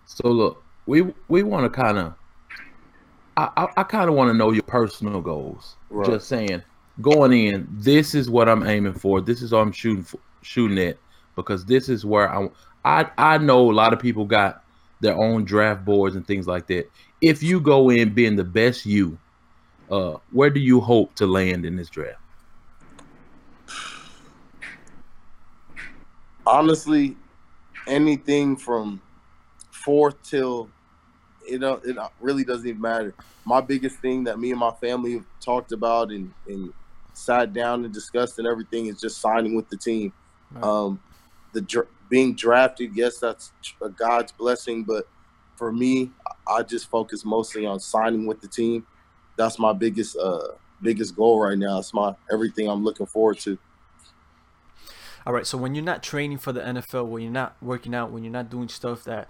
So 0.06 0.28
look, 0.30 0.64
we 0.86 1.14
we 1.28 1.44
want 1.44 1.72
to 1.72 1.82
kind 1.82 1.98
of, 1.98 2.14
I 3.38 3.50
I, 3.56 3.68
I 3.78 3.84
kind 3.84 4.10
of 4.10 4.16
want 4.16 4.30
to 4.32 4.38
know 4.38 4.52
your 4.52 4.64
personal 4.64 5.22
goals. 5.22 5.76
Right. 5.90 6.10
Just 6.10 6.28
saying, 6.28 6.64
going 7.02 7.34
in, 7.34 7.68
this 7.72 8.16
is 8.16 8.30
what 8.30 8.50
I'm 8.50 8.68
aiming 8.68 8.94
for. 8.94 9.22
This 9.22 9.42
is 9.42 9.52
what 9.52 9.60
I'm 9.60 9.72
shooting 9.72 10.04
for, 10.04 10.20
shooting 10.42 10.80
at 10.80 10.98
because 11.36 11.66
this 11.66 11.90
is 11.90 12.06
where 12.06 12.30
I 12.30 12.50
I 12.86 13.10
I 13.18 13.38
know 13.38 13.70
a 13.70 13.74
lot 13.74 13.94
of 13.94 14.00
people 14.00 14.26
got 14.26 14.64
their 15.02 15.16
own 15.16 15.46
draft 15.46 15.86
boards 15.86 16.16
and 16.16 16.26
things 16.26 16.48
like 16.48 16.68
that. 16.68 16.90
If 17.22 17.42
you 17.42 17.60
go 17.60 17.90
in 17.90 18.14
being 18.14 18.36
the 18.36 18.44
best 18.44 18.86
you, 18.86 19.18
uh, 19.90 20.18
where 20.32 20.50
do 20.50 20.60
you 20.60 20.80
hope 20.80 21.16
to 21.16 21.28
land 21.28 21.66
in 21.66 21.76
this 21.76 21.90
draft? 21.90 22.20
Honestly, 26.50 27.16
anything 27.88 28.58
from 28.58 29.00
fourth 29.72 30.22
till 30.24 30.70
it 31.48 31.64
it 31.64 31.98
really 32.20 32.44
doesn't 32.44 32.68
even 32.68 32.82
matter. 32.82 33.14
My 33.46 33.62
biggest 33.62 34.00
thing 34.00 34.24
that 34.26 34.40
me 34.40 34.52
and 34.52 34.60
my 34.60 34.72
family 34.72 35.14
have 35.14 35.26
talked 35.40 35.72
about 35.72 36.12
and, 36.12 36.32
and 36.48 36.74
sat 37.14 37.54
down 37.54 37.86
and 37.86 37.94
discussed 37.94 38.38
and 38.40 38.48
everything 38.48 38.88
is 38.88 39.00
just 39.00 39.20
signing 39.20 39.56
with 39.56 39.70
the 39.70 39.78
team. 39.78 40.12
Right. 40.52 40.64
Um, 40.64 41.00
the 41.54 41.62
dr- 41.62 41.88
being 42.10 42.36
drafted, 42.36 42.96
yes, 42.96 43.20
that's 43.20 43.52
a 43.82 43.90
God's 43.90 44.32
blessing, 44.32 44.84
but 44.84 45.08
for 45.56 45.72
me, 45.72 46.12
I 46.48 46.64
just 46.64 46.90
focus 46.90 47.26
mostly 47.26 47.66
on 47.66 47.80
signing 47.80 48.26
with 48.26 48.42
the 48.42 48.48
team. 48.48 48.86
That's 49.38 49.60
my 49.60 49.74
biggest 49.74 50.18
uh 50.18 50.50
biggest 50.82 51.16
goal 51.16 51.40
right 51.40 51.58
now. 51.58 51.80
It's 51.80 51.94
my 51.94 52.14
everything 52.32 52.70
I'm 52.70 52.84
looking 52.84 53.06
forward 53.06 53.40
to. 53.40 53.58
All 55.26 55.34
right. 55.34 55.46
So 55.46 55.58
when 55.58 55.76
you're 55.76 55.84
not 55.84 56.02
training 56.04 56.38
for 56.38 56.52
the 56.52 56.62
NFL, 56.62 57.08
when 57.08 57.22
you're 57.24 57.32
not 57.32 57.56
working 57.62 57.94
out, 57.94 58.12
when 58.12 58.24
you're 58.24 58.34
not 58.34 58.50
doing 58.50 58.70
stuff 58.70 59.04
that 59.04 59.30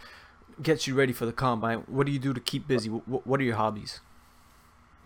gets 0.61 0.87
you 0.87 0.95
ready 0.95 1.13
for 1.13 1.25
the 1.25 1.33
combine, 1.33 1.79
what 1.87 2.05
do 2.05 2.11
you 2.11 2.19
do 2.19 2.33
to 2.33 2.39
keep 2.39 2.67
busy? 2.67 2.89
What, 2.89 3.25
what 3.25 3.39
are 3.39 3.43
your 3.43 3.55
hobbies? 3.55 3.99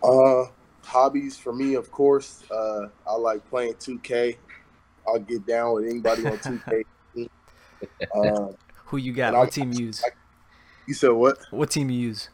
Uh, 0.02 0.44
hobbies 0.82 1.36
for 1.36 1.52
me, 1.52 1.74
of 1.74 1.90
course. 1.90 2.42
Uh, 2.50 2.88
I 3.06 3.14
like 3.16 3.48
playing 3.48 3.74
2K. 3.74 4.36
I'll 5.06 5.18
get 5.18 5.46
down 5.46 5.74
with 5.74 5.86
anybody 5.88 6.26
on 6.26 6.38
2K. 6.38 6.84
uh, 8.14 8.52
Who 8.86 8.96
you 8.96 9.12
got? 9.12 9.28
And 9.28 9.38
What 9.38 9.48
I- 9.48 9.50
team 9.50 9.72
you 9.72 9.86
use? 9.86 10.02
you 10.86 10.94
said 10.94 11.10
what? 11.10 11.38
What 11.50 11.70
team 11.70 11.90
you 11.90 11.98
use? 12.00 12.28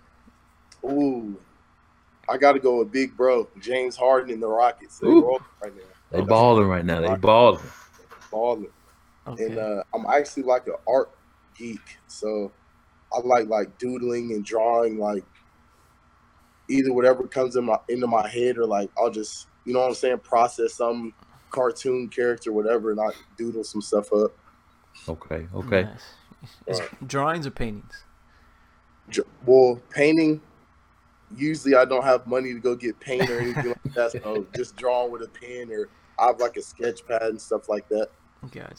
Ooh, 0.84 1.36
I 2.28 2.36
got 2.38 2.52
to 2.52 2.58
go 2.58 2.78
with 2.78 2.90
Big 2.90 3.16
Bro 3.16 3.48
James 3.60 3.96
Harden 3.96 4.32
and 4.32 4.42
the 4.42 4.46
Rockets. 4.48 4.98
They 4.98 5.08
Ooh. 5.08 5.22
rolling 5.22 5.44
right 5.62 5.76
now. 5.76 5.82
They 6.10 6.20
balling 6.22 6.66
right 6.66 6.84
now. 6.84 7.00
They 7.00 7.14
balling. 7.16 7.60
Balling. 8.30 8.70
Okay. 9.26 9.44
And 9.44 9.58
uh, 9.58 9.82
I'm 9.94 10.06
actually 10.06 10.44
like 10.44 10.66
an 10.66 10.74
art 10.88 11.10
geek, 11.56 11.98
so 12.06 12.52
I 13.12 13.20
like 13.20 13.48
like 13.48 13.78
doodling 13.78 14.32
and 14.32 14.44
drawing, 14.44 14.98
like 14.98 15.24
either 16.68 16.92
whatever 16.92 17.26
comes 17.26 17.56
in 17.56 17.64
my 17.64 17.78
into 17.88 18.06
my 18.06 18.28
head, 18.28 18.58
or 18.58 18.66
like 18.66 18.90
I'll 18.98 19.10
just 19.10 19.46
you 19.64 19.74
know 19.74 19.80
what 19.80 19.88
I'm 19.88 19.94
saying, 19.94 20.18
process 20.18 20.74
some 20.74 21.12
cartoon 21.50 22.08
character, 22.08 22.52
whatever, 22.52 22.92
and 22.92 23.00
I 23.00 23.10
doodle 23.36 23.64
some 23.64 23.82
stuff 23.82 24.12
up. 24.12 24.32
Okay. 25.08 25.46
Okay. 25.54 25.82
Nice. 25.82 26.02
It's 26.66 26.80
drawings 27.06 27.46
or 27.46 27.50
paintings? 27.50 28.04
Well, 29.44 29.80
painting. 29.90 30.40
Usually, 31.36 31.76
I 31.76 31.84
don't 31.84 32.04
have 32.04 32.26
money 32.26 32.52
to 32.52 32.58
go 32.58 32.74
get 32.74 32.98
paint 32.98 33.30
or 33.30 33.38
anything 33.38 33.68
like 33.68 33.94
that, 33.94 34.12
so 34.12 34.46
just 34.56 34.76
drawing 34.76 35.12
with 35.12 35.22
a 35.22 35.28
pen 35.28 35.70
or 35.70 35.88
I 36.18 36.26
have 36.26 36.40
like 36.40 36.56
a 36.56 36.62
sketch 36.62 37.06
pad 37.06 37.22
and 37.22 37.40
stuff 37.40 37.68
like 37.68 37.88
that. 37.88 38.08
Gotcha. 38.42 38.74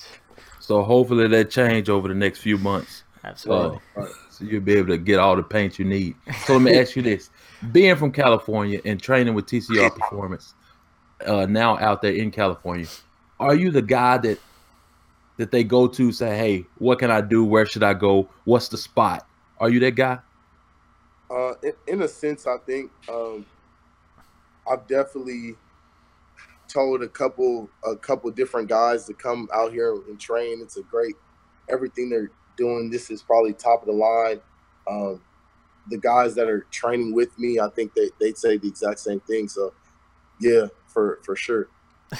So 0.59 0.83
hopefully 0.83 1.27
that 1.27 1.51
change 1.51 1.89
over 1.89 2.07
the 2.07 2.15
next 2.15 2.39
few 2.39 2.57
months. 2.57 3.03
Absolutely. 3.23 3.79
Uh, 3.95 4.07
so 4.29 4.45
you'll 4.45 4.61
be 4.61 4.73
able 4.73 4.89
to 4.89 4.97
get 4.97 5.19
all 5.19 5.35
the 5.35 5.43
paint 5.43 5.77
you 5.77 5.85
need. 5.85 6.15
So 6.45 6.53
let 6.53 6.61
me 6.63 6.77
ask 6.77 6.95
you 6.95 7.03
this: 7.03 7.29
Being 7.71 7.95
from 7.95 8.11
California 8.11 8.81
and 8.83 9.01
training 9.01 9.35
with 9.35 9.45
TCR 9.45 9.95
Performance, 9.95 10.55
uh, 11.25 11.45
now 11.45 11.77
out 11.77 12.01
there 12.01 12.13
in 12.13 12.31
California, 12.31 12.87
are 13.39 13.53
you 13.53 13.69
the 13.69 13.81
guy 13.81 14.17
that 14.17 14.39
that 15.37 15.51
they 15.51 15.63
go 15.63 15.87
to 15.87 16.11
say, 16.11 16.35
"Hey, 16.35 16.65
what 16.79 16.97
can 16.97 17.11
I 17.11 17.21
do? 17.21 17.45
Where 17.45 17.65
should 17.65 17.83
I 17.83 17.93
go? 17.93 18.27
What's 18.45 18.69
the 18.69 18.77
spot?" 18.77 19.27
Are 19.59 19.69
you 19.69 19.79
that 19.81 19.91
guy? 19.91 20.17
Uh, 21.29 21.53
in, 21.61 21.73
in 21.87 22.01
a 22.01 22.07
sense, 22.07 22.47
I 22.47 22.57
think 22.57 22.91
um, 23.07 23.45
I've 24.69 24.87
definitely 24.87 25.55
told 26.71 27.03
a 27.03 27.07
couple 27.07 27.69
a 27.85 27.95
couple 27.95 28.29
different 28.31 28.69
guys 28.69 29.05
to 29.05 29.13
come 29.13 29.47
out 29.53 29.71
here 29.71 29.93
and 30.07 30.19
train. 30.19 30.59
It's 30.61 30.77
a 30.77 30.83
great 30.83 31.15
everything 31.69 32.09
they're 32.09 32.31
doing. 32.57 32.89
This 32.89 33.09
is 33.09 33.21
probably 33.21 33.53
top 33.53 33.81
of 33.81 33.87
the 33.87 33.93
line. 33.93 34.41
Um, 34.89 35.21
the 35.89 35.97
guys 35.97 36.35
that 36.35 36.47
are 36.47 36.65
training 36.71 37.13
with 37.13 37.37
me, 37.39 37.59
I 37.59 37.69
think 37.69 37.93
they 37.93 38.09
they 38.19 38.33
say 38.33 38.57
the 38.57 38.67
exact 38.67 38.99
same 38.99 39.19
thing. 39.21 39.47
So, 39.47 39.73
yeah, 40.39 40.67
for 40.87 41.19
for 41.23 41.35
sure. 41.35 41.67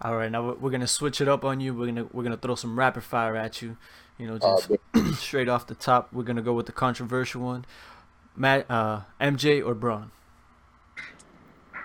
All 0.00 0.16
right, 0.16 0.30
now 0.30 0.52
we're- 0.52 0.70
gonna 0.70 0.86
switch 0.86 1.20
it 1.20 1.26
up 1.28 1.44
on 1.44 1.60
you. 1.60 1.74
We're 1.74 1.86
gonna 1.86 2.06
we're 2.12 2.22
gonna 2.22 2.36
throw 2.36 2.54
some 2.54 2.78
rapid 2.78 3.02
fire 3.02 3.36
at 3.36 3.60
you. 3.62 3.76
You 4.16 4.28
know, 4.28 4.34
Uh, 4.36 4.56
just 4.56 4.68
but 4.68 4.80
straight 5.14 5.48
off 5.48 5.66
the 5.66 5.74
top. 5.74 6.12
We're 6.12 6.22
gonna 6.24 6.42
go 6.42 6.52
with 6.52 6.66
the 6.66 6.72
controversial 6.72 7.42
one. 7.42 7.64
Matt, 8.36 8.70
uh, 8.70 9.00
MJ 9.20 9.64
or 9.64 9.74
Bron? 9.74 10.12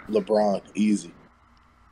LeBron, 0.10 0.62
easy, 0.76 1.12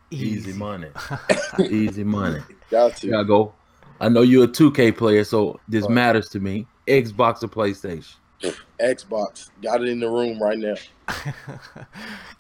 Easy 0.10 0.52
money. 0.54 0.90
Easy 1.70 2.04
money. 2.04 2.42
got 2.70 2.98
to. 2.98 3.08
Here 3.08 3.18
I 3.18 3.24
go. 3.24 3.54
I 4.00 4.10
know 4.10 4.22
you're 4.24 4.44
a 4.46 4.48
2K 4.48 4.98
player, 4.98 5.24
so 5.24 5.60
this 5.70 5.84
Right. 5.84 5.92
matters 5.92 6.28
to 6.30 6.40
me. 6.40 6.68
Xbox 6.88 7.44
or 7.44 7.48
PlayStation? 7.48 8.16
Xbox, 8.82 9.52
got 9.62 9.82
it 9.82 9.88
in 9.88 10.00
the 10.00 10.10
room 10.10 10.42
right 10.42 10.58
now. 10.58 10.74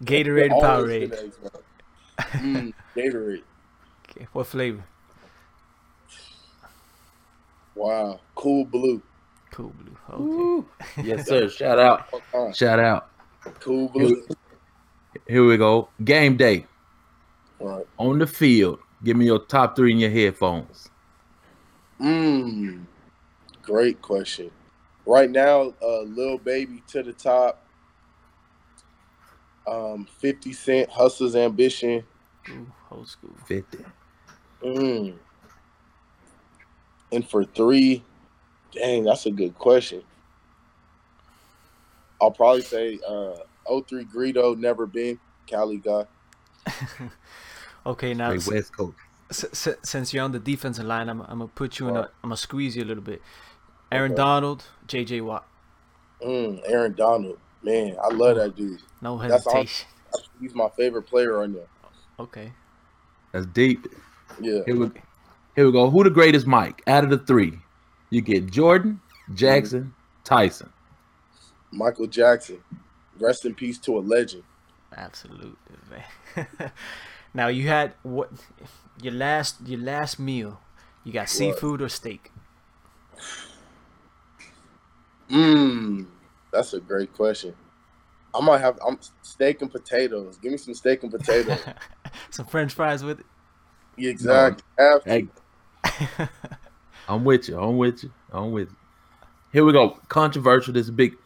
Gatorade, 0.04 0.52
Always 0.52 0.64
Powerade. 0.64 1.10
been 1.12 1.32
Xbox. 1.32 1.62
Mm, 2.32 2.74
Gatorade. 2.96 3.44
Okay, 4.10 4.28
what 4.34 4.48
flavor? 4.48 4.84
Wow, 7.76 8.20
cool 8.36 8.66
blue. 8.66 9.02
Cool 9.52 9.74
blue. 9.78 9.98
Okay. 10.10 10.24
Ooh. 10.24 10.66
Yes, 11.04 11.28
sir. 11.28 11.48
Shout 11.50 11.80
out. 11.80 12.08
Shout 12.56 12.80
out. 12.80 13.10
cool 13.60 13.88
blue. 13.90 14.26
Here 15.32 15.46
we 15.46 15.56
go. 15.56 15.88
Game 16.04 16.36
day 16.36 16.66
Right. 17.58 17.88
on 17.98 18.20
the 18.20 18.28
field. 18.28 18.80
Give 19.02 19.16
me 19.16 19.28
your 19.28 19.40
top 19.40 19.78
three 19.78 19.94
in 19.94 19.98
your 20.00 20.10
headphones. 20.10 20.90
Mm, 22.02 22.86
great 23.62 24.02
question. 24.02 24.52
Right 25.06 25.30
now, 25.30 25.74
uh, 25.82 26.02
Lil 26.02 26.38
Baby 26.38 26.84
to 26.90 27.02
the 27.02 27.14
top. 27.14 27.66
Um, 29.66 30.06
50 30.20 30.52
Cent, 30.52 30.90
Hustler's 30.90 31.38
Ambition. 31.38 32.04
Ooh, 32.50 32.68
old 32.92 33.08
school. 33.08 33.38
50. 33.46 33.86
Mm. 34.62 35.14
And 37.14 37.26
for 37.26 37.46
three, 37.46 38.04
Dang, 38.74 39.06
that's 39.06 39.26
a 39.26 39.32
good 39.32 39.58
question. 39.58 40.04
I'll 42.22 42.32
probably 42.32 42.64
say 42.64 43.00
uh 43.08 43.36
03 43.68 44.06
Greedo, 44.06 44.58
never 44.58 44.86
been 44.86 45.20
Cali 45.48 45.78
guy. 45.78 46.06
Okay, 47.86 48.14
now 48.14 48.30
Great 48.30 48.42
s- 48.42 48.48
West 48.52 48.78
Coast. 48.78 48.96
s- 49.32 49.68
s- 49.68 49.76
since 49.84 50.14
you're 50.14 50.24
on 50.24 50.32
the 50.32 50.40
defensive 50.40 50.86
line, 50.86 51.10
I'm, 51.10 51.22
I'm 51.22 51.40
gonna 51.40 51.48
put 51.48 51.80
you 51.80 51.88
in. 51.90 51.96
A, 51.96 52.02
Right. 52.02 52.10
I'm 52.24 52.30
gonna 52.30 52.38
squeeze 52.38 52.76
you 52.78 52.84
a 52.84 52.86
little 52.86 53.04
bit. 53.04 53.22
Aaron 53.92 54.12
Okay. 54.12 54.18
Donald, 54.18 54.66
J.J. 54.88 55.22
Watt, 55.22 55.48
Mm, 56.24 56.62
Aaron 56.66 56.94
Donald, 56.94 57.40
man, 57.64 57.98
I 58.02 58.10
love 58.14 58.36
that 58.36 58.56
dude. 58.56 58.80
no 59.02 59.18
That's 59.18 59.48
all- 59.48 59.54
hesitation. 59.56 59.88
He's 60.40 60.54
my 60.54 60.70
favorite 60.78 61.04
player 61.04 61.42
on 61.42 61.54
there. 61.54 61.66
Okay, 62.20 62.52
That's 63.32 63.48
deep. 63.48 63.88
Yeah, 64.40 64.60
Here 64.68 64.76
we, 64.76 64.92
here 65.56 65.66
we 65.66 65.72
go. 65.72 65.90
Who 65.90 66.04
the 66.04 66.10
greatest 66.12 66.46
Mike 66.46 66.84
out 66.86 67.04
of 67.04 67.10
the 67.10 67.18
three? 67.18 67.58
You 68.12 68.22
get 68.22 68.52
Jordan, 68.52 69.02
Jackson, 69.34 69.94
Tyson. 70.24 70.72
Michael 71.72 72.06
Jackson. 72.08 72.60
Rest 73.20 73.46
in 73.46 73.56
peace 73.56 73.78
to 73.80 73.98
a 73.98 74.02
legend. 74.02 74.44
absolutely, 74.96 75.58
man. 75.90 76.72
now 77.34 77.48
you 77.48 77.68
had 77.68 77.94
what? 78.04 78.32
Your 79.02 79.14
last 79.14 79.58
your 79.66 79.80
last 79.80 80.20
meal. 80.20 80.60
You 81.04 81.14
got 81.14 81.30
seafood 81.30 81.82
or 81.82 81.90
steak? 81.90 82.32
Mmm, 85.30 86.06
that's 86.52 86.74
a 86.74 86.80
great 86.80 87.14
question. 87.14 87.56
I 88.34 88.42
might 88.42 88.62
have 88.62 88.80
I'm 88.86 89.00
steak 89.22 89.62
and 89.62 89.72
potatoes. 89.72 90.38
Give 90.38 90.52
me 90.52 90.58
some 90.58 90.74
steak 90.74 91.04
and 91.04 91.12
potatoes. 91.12 91.60
Some 92.30 92.46
French 92.46 92.74
fries 92.74 93.04
with 93.04 93.22
it. 93.22 93.26
Yeah, 93.98 94.10
exactly. 94.10 94.64
Have. 94.78 95.04
Hey, 95.06 95.28
I'm 97.08 97.24
with 97.24 97.48
you. 97.48 97.60
I'm 97.60 97.78
with 97.78 98.04
you. 98.04 98.12
I'm 98.32 98.52
with 98.52 98.70
you. 98.70 98.76
Here 99.54 99.66
we 99.66 99.74
go. 99.74 100.00
Controversial. 100.08 100.74
This 100.74 100.84
is 100.84 100.90
a 100.90 100.94
big, 100.94 101.18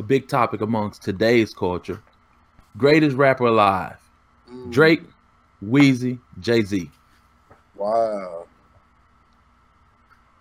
a 0.00 0.02
big 0.02 0.28
topic 0.28 0.62
amongst 0.62 1.02
today's 1.02 1.52
culture. 1.52 2.00
Greatest 2.78 3.16
rapper 3.16 3.44
alive: 3.44 3.98
Mm, 4.50 4.70
Drake, 4.72 5.02
Weezy, 5.62 6.18
Jay 6.40 6.62
Z. 6.62 6.90
Wow. 7.76 8.46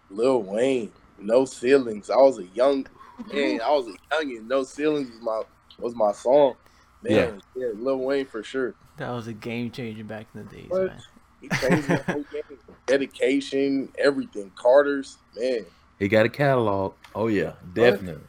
Lil 0.10 0.42
Wayne, 0.44 0.92
no 1.20 1.44
ceilings. 1.44 2.10
I 2.10 2.16
was 2.16 2.40
a 2.40 2.46
young 2.56 2.88
man. 3.32 3.60
I 3.62 3.70
was 3.72 3.88
a 3.88 4.16
youngin. 4.16 4.48
No 4.48 4.64
ceilings 4.64 5.10
was 5.12 5.22
my 5.22 5.42
was 5.78 5.94
my 5.94 6.14
song. 6.14 6.56
Man, 7.04 7.42
yeah, 7.54 7.68
Lil 7.76 8.00
Wayne 8.00 8.26
for 8.26 8.42
sure. 8.42 8.74
That 8.98 9.12
was 9.12 9.28
a 9.28 9.34
game 9.34 9.72
changer 9.72 10.04
back 10.06 10.28
in 10.34 10.46
the 10.46 10.56
days, 10.56 10.70
What? 10.70 10.88
man. 10.88 11.02
He 11.42 11.50
changed 11.50 11.88
the 11.88 12.04
whole 12.04 12.26
game. 12.32 12.60
Dedication, 12.88 13.90
everything. 13.98 14.52
Carter's, 14.56 15.18
man. 15.38 15.66
He 16.00 16.08
got 16.08 16.26
a 16.26 16.30
catalog. 16.30 16.94
Oh 17.14 17.28
yeah, 17.28 17.54
definitely. 17.74 18.24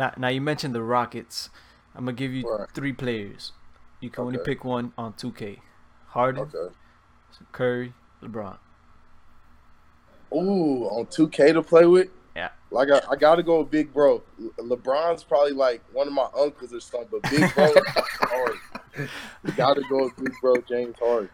Now, 0.00 0.14
now 0.16 0.28
you 0.28 0.40
mentioned 0.40 0.74
the 0.74 0.82
Rockets. 0.82 1.50
I'm 1.94 2.06
gonna 2.06 2.14
give 2.16 2.32
you 2.32 2.42
Right. 2.50 2.66
three 2.72 2.94
players. 2.94 3.52
You 4.00 4.08
can 4.08 4.24
only 4.24 4.38
pick 4.38 4.64
one 4.64 4.94
on 4.96 5.12
2K. 5.12 5.60
Harden, 6.06 6.44
Okay. 6.54 6.74
Curry, 7.52 7.92
LeBron. 8.22 8.56
Ooh, 10.32 10.84
on 10.86 11.04
2K 11.04 11.52
to 11.52 11.62
play 11.62 11.84
with? 11.84 12.08
Yeah. 12.34 12.48
Like 12.70 12.88
I, 12.90 13.02
I 13.10 13.16
gotta 13.16 13.42
go 13.42 13.58
with 13.60 13.70
Big 13.70 13.92
Bro. 13.92 14.22
Le- 14.38 14.76
LeBron's 14.76 15.22
probably 15.22 15.52
like 15.52 15.82
one 15.92 16.06
of 16.08 16.14
my 16.14 16.28
uncles 16.34 16.72
or 16.72 16.80
something, 16.80 17.08
but 17.20 17.30
Big 17.30 17.54
Bro 17.54 17.74
hard. 18.22 18.56
Gotta 19.56 19.82
go 19.90 20.04
with 20.04 20.16
Big 20.16 20.32
Bro 20.40 20.54
James 20.66 20.96
Harden. 20.98 21.28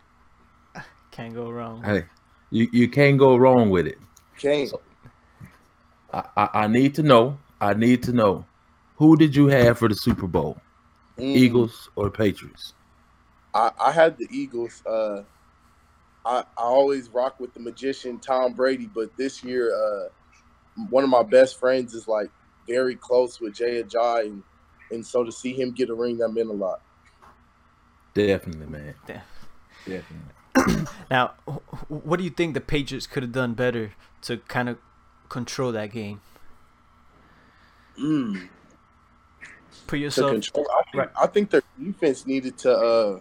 Can't 1.13 1.35
go 1.35 1.51
wrong. 1.53 1.85
Hey, 1.85 2.05
you 2.51 2.69
you 2.73 2.89
can't 2.89 3.17
go 3.17 3.37
wrong 3.37 3.71
with 3.71 3.87
it. 3.87 3.99
Can't. 4.39 4.73
I, 6.13 6.25
I, 6.37 6.49
I 6.65 6.67
need 6.67 6.97
to 6.97 7.05
know. 7.05 7.39
I 7.61 7.73
need 7.75 8.03
to 8.05 8.13
know. 8.13 8.45
Who 8.97 9.17
did 9.17 9.37
you 9.37 9.47
have 9.49 9.79
for 9.79 9.89
the 9.89 9.95
Super 9.95 10.27
Bowl? 10.27 10.59
Mm. 11.19 11.37
Eagles 11.37 11.91
or 11.97 12.11
Patriots? 12.11 12.75
I, 13.55 13.71
I 13.81 13.93
had 13.93 14.19
the 14.19 14.27
Eagles. 14.31 14.83
Uh, 14.87 15.23
I 16.25 16.41
I 16.41 16.63
always 16.63 17.09
rock 17.09 17.41
with 17.41 17.55
the 17.55 17.61
magician 17.61 18.19
Tom 18.19 18.53
Brady, 18.53 18.89
but 18.93 19.17
this 19.17 19.43
year, 19.43 19.75
uh, 19.75 20.09
one 20.91 21.05
of 21.05 21.11
my 21.11 21.23
best 21.23 21.59
friends 21.59 21.95
is 21.95 22.07
like 22.09 22.31
very 22.69 22.97
close 22.97 23.41
with 23.41 23.55
Jay 23.55 23.83
Ajayi, 23.83 24.27
and 24.27 24.43
and 24.91 25.07
so 25.07 25.25
to 25.25 25.33
see 25.33 25.53
him 25.53 25.73
get 25.73 25.89
a 25.89 25.95
ring, 25.95 26.19
that 26.19 26.29
meant 26.29 26.51
a 26.51 26.53
lot. 26.53 26.81
Definitely, 28.15 28.67
man. 28.67 28.95
Yeah. 29.09 29.21
Definitely. 29.87 30.87
Now, 31.11 31.35
wh- 31.47 31.59
wh- 31.69 32.07
what 32.07 32.17
do 32.19 32.25
you 32.25 32.31
think 32.31 32.55
the 32.55 32.61
Patriots 32.61 33.07
could 33.07 33.23
have 33.23 33.33
done 33.33 33.55
better 33.55 33.93
to 34.23 34.39
kind 34.39 34.69
of 34.69 34.79
control 35.29 35.71
that 35.73 35.93
game? 35.93 36.21
Mm. 38.01 38.49
Put 39.87 39.97
to 39.97 39.99
yourself 39.99 40.33
control. 40.33 40.67
I 40.73 40.83
think, 40.91 40.95
right. 40.95 41.09
I 41.21 41.27
think 41.27 41.51
their 41.51 41.63
defense 41.79 42.27
needed 42.27 42.59
to. 42.59 42.73
Uh, 42.73 43.19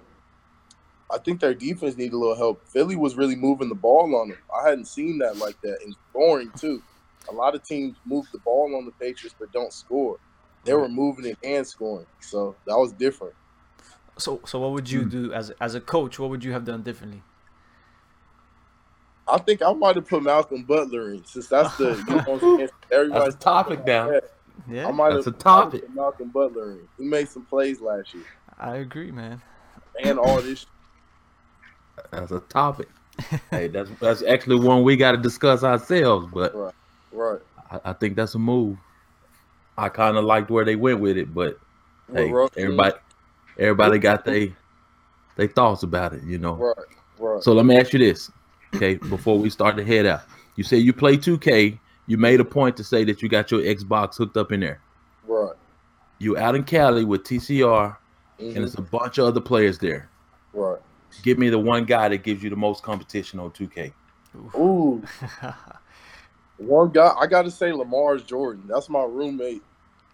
I 1.11 1.19
think 1.19 1.39
their 1.39 1.53
defense 1.53 1.95
needed 1.97 2.13
a 2.13 2.17
little 2.17 2.35
help. 2.35 2.67
Philly 2.67 2.95
was 2.95 3.15
really 3.15 3.35
moving 3.35 3.69
the 3.69 3.75
ball 3.75 4.15
on 4.15 4.29
them. 4.29 4.37
I 4.59 4.69
hadn't 4.69 4.87
seen 4.87 5.19
that 5.19 5.37
like 5.37 5.55
that, 5.61 5.77
and 5.83 5.95
scoring 6.09 6.51
too. 6.57 6.81
A 7.29 7.33
lot 7.33 7.55
of 7.55 7.63
teams 7.63 7.99
move 8.05 8.25
the 8.31 8.39
ball 8.39 8.75
on 8.75 8.85
the 8.85 8.91
Patriots 8.93 9.35
but 9.39 9.51
don't 9.51 9.73
score. 9.73 10.17
They 10.63 10.73
were 10.73 10.89
moving 10.89 11.25
it 11.25 11.37
and 11.43 11.65
scoring, 11.65 12.07
so 12.21 12.57
that 12.65 12.75
was 12.77 12.91
different. 12.93 13.35
So, 14.17 14.41
so 14.45 14.59
what 14.59 14.71
would 14.71 14.89
you 14.89 15.03
Hmm. 15.03 15.09
do 15.09 15.33
as 15.33 15.51
as 15.61 15.75
a 15.75 15.81
coach? 15.81 16.17
What 16.17 16.29
would 16.31 16.43
you 16.43 16.53
have 16.53 16.65
done 16.65 16.81
differently? 16.81 17.21
I 19.27 19.37
think 19.39 19.61
I 19.61 19.73
might 19.73 19.95
have 19.95 20.07
put 20.07 20.23
Malcolm 20.23 20.63
Butler 20.63 21.13
in 21.13 21.25
since 21.25 21.47
that's 21.47 21.75
the 21.77 21.95
you 22.07 22.15
know 22.15 22.21
what 22.25 22.43
I'm 22.43 22.57
saying? 22.57 22.69
everybody's 22.91 23.23
That's 23.33 23.35
a 23.35 23.39
topic 23.39 23.85
now. 23.85 24.11
Yeah, 24.11 24.19
Yeah, 24.69 24.87
I 24.87 24.91
might 24.91 25.13
That's 25.13 25.25
have 25.25 25.35
a 25.35 25.37
topic. 25.37 25.81
put 25.81 25.95
Malcolm 25.95 26.29
Butler 26.29 26.71
in. 26.71 26.87
He 26.97 27.05
made 27.05 27.29
some 27.29 27.45
plays 27.45 27.81
last 27.81 28.13
year 28.13 28.23
I 28.59 28.77
agree, 28.77 29.11
man. 29.11 29.41
and 30.03 30.17
all 30.17 30.41
this. 30.41 30.65
That's 32.11 32.31
a 32.31 32.39
topic. 32.41 32.89
hey, 33.51 33.69
that's 33.69 33.89
that's 34.01 34.21
actually 34.23 34.59
one 34.59 34.83
we 34.83 34.97
got 34.97 35.11
to 35.13 35.17
discuss 35.17 35.63
ourselves. 35.63 36.27
But 36.33 36.53
Right. 37.11 37.39
I, 37.71 37.79
I 37.85 37.93
think 37.93 38.17
that's 38.17 38.35
a 38.35 38.39
move. 38.39 38.77
I 39.77 39.87
kind 39.87 40.17
of 40.17 40.25
liked 40.25 40.49
where 40.49 40.65
they 40.65 40.75
went 40.75 40.99
with 40.99 41.17
it, 41.17 41.33
but 41.33 41.57
hey, 42.13 42.33
everybody, 42.57 42.95
everybody 43.57 43.99
got 43.99 44.25
they 44.25 44.53
they 45.37 45.47
thoughts 45.47 45.83
about 45.83 46.13
it, 46.13 46.23
you 46.23 46.37
know. 46.37 46.55
Right. 46.55 46.75
Right. 47.17 47.41
So 47.43 47.53
let 47.53 47.65
me 47.65 47.77
ask 47.77 47.93
you 47.93 47.99
this, 47.99 48.29
okay? 48.75 48.95
Before 48.95 49.37
we 49.39 49.49
start 49.49 49.77
to 49.77 49.83
head 49.85 50.05
out, 50.05 50.23
you 50.57 50.63
say 50.65 50.77
you 50.77 50.91
play 50.91 51.15
2K. 51.15 51.79
You 52.07 52.17
made 52.17 52.39
a 52.39 52.45
point 52.45 52.77
to 52.77 52.83
say 52.83 53.03
that 53.05 53.21
you 53.21 53.29
got 53.29 53.49
your 53.51 53.61
Xbox 53.61 54.15
hooked 54.17 54.37
up 54.37 54.51
in 54.51 54.59
there. 54.59 54.79
right. 55.27 55.53
You 56.19 56.37
out 56.37 56.55
in 56.55 56.63
Cali 56.63 57.03
with 57.03 57.23
TCR, 57.23 57.97
Mhm. 58.39 58.55
and 58.55 58.63
it's 58.63 58.75
a 58.75 58.81
bunch 58.81 59.17
of 59.17 59.25
other 59.25 59.41
players 59.41 59.79
there. 59.79 60.09
Right. 60.53 60.79
Give 61.23 61.37
me 61.37 61.49
the 61.49 61.59
one 61.59 61.83
guy 61.85 62.07
that 62.09 62.23
gives 62.23 62.41
you 62.43 62.49
the 62.49 62.55
most 62.55 62.83
competition 62.83 63.39
on 63.39 63.51
2K. 63.51 63.93
Ooh, 64.55 65.03
one 66.57 66.89
guy 66.91 67.13
I 67.19 67.27
gotta 67.27 67.51
say 67.51 67.71
Lamar's 67.71 68.23
Jordan. 68.23 68.63
That's 68.67 68.89
my 68.89 69.03
roommate. 69.03 69.61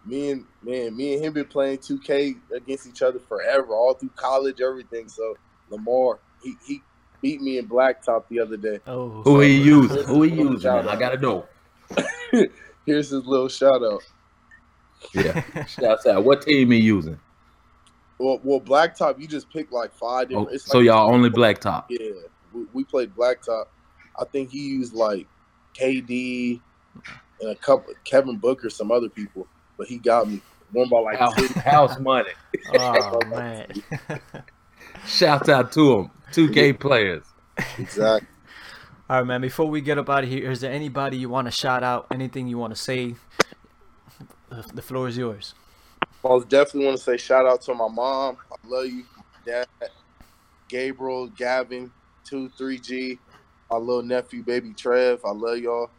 Me 0.06 0.32
and 0.32 0.46
man, 0.64 0.96
me 0.98 1.14
and 1.16 1.24
him 1.24 1.34
been 1.34 1.46
playing 1.46 1.78
2K 1.80 2.36
against 2.56 2.88
each 2.88 3.02
other 3.04 3.20
forever, 3.20 3.74
all 3.74 3.94
through 3.94 4.10
college, 4.16 4.60
everything. 4.62 5.08
So 5.08 5.36
Lamar, 5.70 6.20
he 6.42 6.56
he 6.66 6.82
beat 7.22 7.42
me 7.42 7.60
in 7.60 7.68
blacktop 7.70 8.24
the 8.30 8.40
other 8.40 8.58
day. 8.58 8.80
oh, 8.88 9.22
Who 9.24 9.40
he 9.42 9.60
so- 9.60 9.66
using? 9.66 10.04
Who 10.06 10.22
he 10.24 10.34
using? 10.36 10.70
I 10.72 10.96
gotta 10.96 11.18
know. 11.20 11.46
Here's 12.86 13.10
his 13.10 13.26
little 13.26 13.50
shout 13.50 13.84
out. 13.84 14.04
Yeah. 15.14 15.66
Shouts 15.66 16.06
out. 16.06 16.24
What 16.24 16.42
team 16.44 16.72
he 16.72 16.78
using? 16.80 17.20
Well, 18.18 18.40
well, 18.44 18.62
blacktop, 18.62 19.20
you 19.20 19.28
just 19.28 19.50
pick 19.50 19.72
like 19.72 19.94
five 19.94 20.30
different. 20.30 20.50
Oh, 20.50 20.54
it's 20.54 20.66
so 20.66 20.78
like- 20.78 20.86
y'all 20.86 21.12
only 21.12 21.30
blacktop. 21.30 21.86
Yeah, 21.90 22.12
we, 22.54 22.66
we 22.74 22.84
played 22.84 23.16
blacktop. 23.16 23.66
I 24.20 24.26
think 24.26 24.52
he 24.52 24.60
used 24.60 24.94
like 24.94 25.28
KD 25.74 26.62
and 27.42 27.50
a 27.50 27.56
couple 27.56 27.94
Devin 28.10 28.38
Booker, 28.38 28.70
some 28.70 28.92
other 28.92 29.10
people, 29.10 29.48
but 29.78 29.88
he 29.88 29.98
got 29.98 30.30
me 30.30 30.42
one 30.72 30.90
by 30.90 31.00
like 31.00 31.18
House, 31.18 31.36
10 31.36 31.48
house 31.64 32.00
money. 32.00 32.30
oh 32.76 33.20
man. 33.28 33.68
Shouts 35.06 35.50
out 35.50 35.72
to 35.74 36.00
him. 36.00 36.12
2K 36.32 36.80
players. 36.80 37.24
exactly. 37.78 38.28
All 39.12 39.18
right, 39.18 39.28
man. 39.28 39.42
Before 39.42 39.68
we 39.68 39.82
get 39.82 39.98
up 39.98 40.10
out 40.10 40.24
of 40.24 40.30
here, 40.30 40.50
is 40.50 40.62
there 40.62 40.72
anybody 40.72 41.18
you 41.18 41.28
want 41.28 41.46
to 41.46 41.52
shout 41.52 41.84
out? 41.84 42.08
Anything 42.12 42.48
you 42.48 42.58
want 42.58 42.74
to 42.74 42.82
say? 42.82 43.16
The 44.48 44.64
the 44.74 44.82
floor 44.82 45.10
is 45.10 45.18
yours. 45.18 45.54
I 46.24 46.40
definitely 46.48 46.86
want 46.86 46.98
to 46.98 47.04
say 47.04 47.18
shout 47.18 47.46
out 47.46 47.62
to 47.64 47.74
my 47.74 47.90
mom. 47.90 48.38
I 48.50 48.56
love 48.66 48.86
you, 48.86 49.04
dad, 49.46 49.68
Gabriel, 50.70 51.28
Gavin, 51.28 51.92
two, 52.24 52.48
three 52.58 52.80
G, 52.80 53.20
my 53.70 53.76
little 53.76 54.02
nephew, 54.02 54.44
baby 54.44 54.72
Trev. 54.72 55.20
I 55.26 55.32
love 55.32 55.58
y'all, 55.58 55.90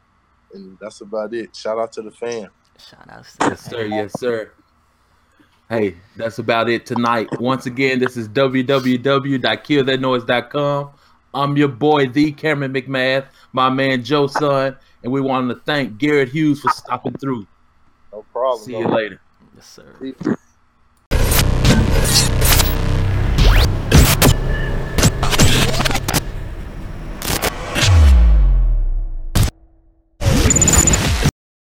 and 0.54 0.78
that's 0.80 1.02
about 1.02 1.34
it. 1.34 1.54
Shout 1.54 1.78
out 1.78 1.92
to 1.92 2.00
the 2.00 2.12
fam. 2.12 2.48
Shout 2.78 3.10
out. 3.10 3.26
to 3.26 3.50
Yes, 3.50 3.60
sir. 3.60 3.84
Yes, 3.84 4.18
sir. 4.18 4.52
Hey, 5.68 5.96
that's 6.16 6.38
about 6.38 6.70
it 6.70 6.86
tonight. 6.86 7.28
Once 7.38 7.66
again, 7.66 7.98
this 7.98 8.16
is 8.16 8.26
www.killthatnoise.com. 8.30 10.90
I'm 11.34 11.56
your 11.56 11.68
boy, 11.68 12.08
the 12.08 12.32
Cameron 12.32 12.72
McMath, 12.72 13.26
my 13.52 13.70
man 13.70 14.04
Joe 14.04 14.26
Son, 14.26 14.76
and 15.02 15.12
we 15.12 15.20
wanted 15.20 15.54
to 15.54 15.60
thank 15.60 15.98
Garrett 15.98 16.28
Hughes 16.28 16.60
for 16.60 16.70
stopping 16.70 17.14
through. 17.14 17.46
No 18.12 18.24
problem. 18.32 18.64
See 18.64 18.76
you 18.76 18.84
no. 18.84 18.94
later. 18.94 19.20
Yes, 19.54 19.66
sir. 19.66 19.96
See- 20.00 20.14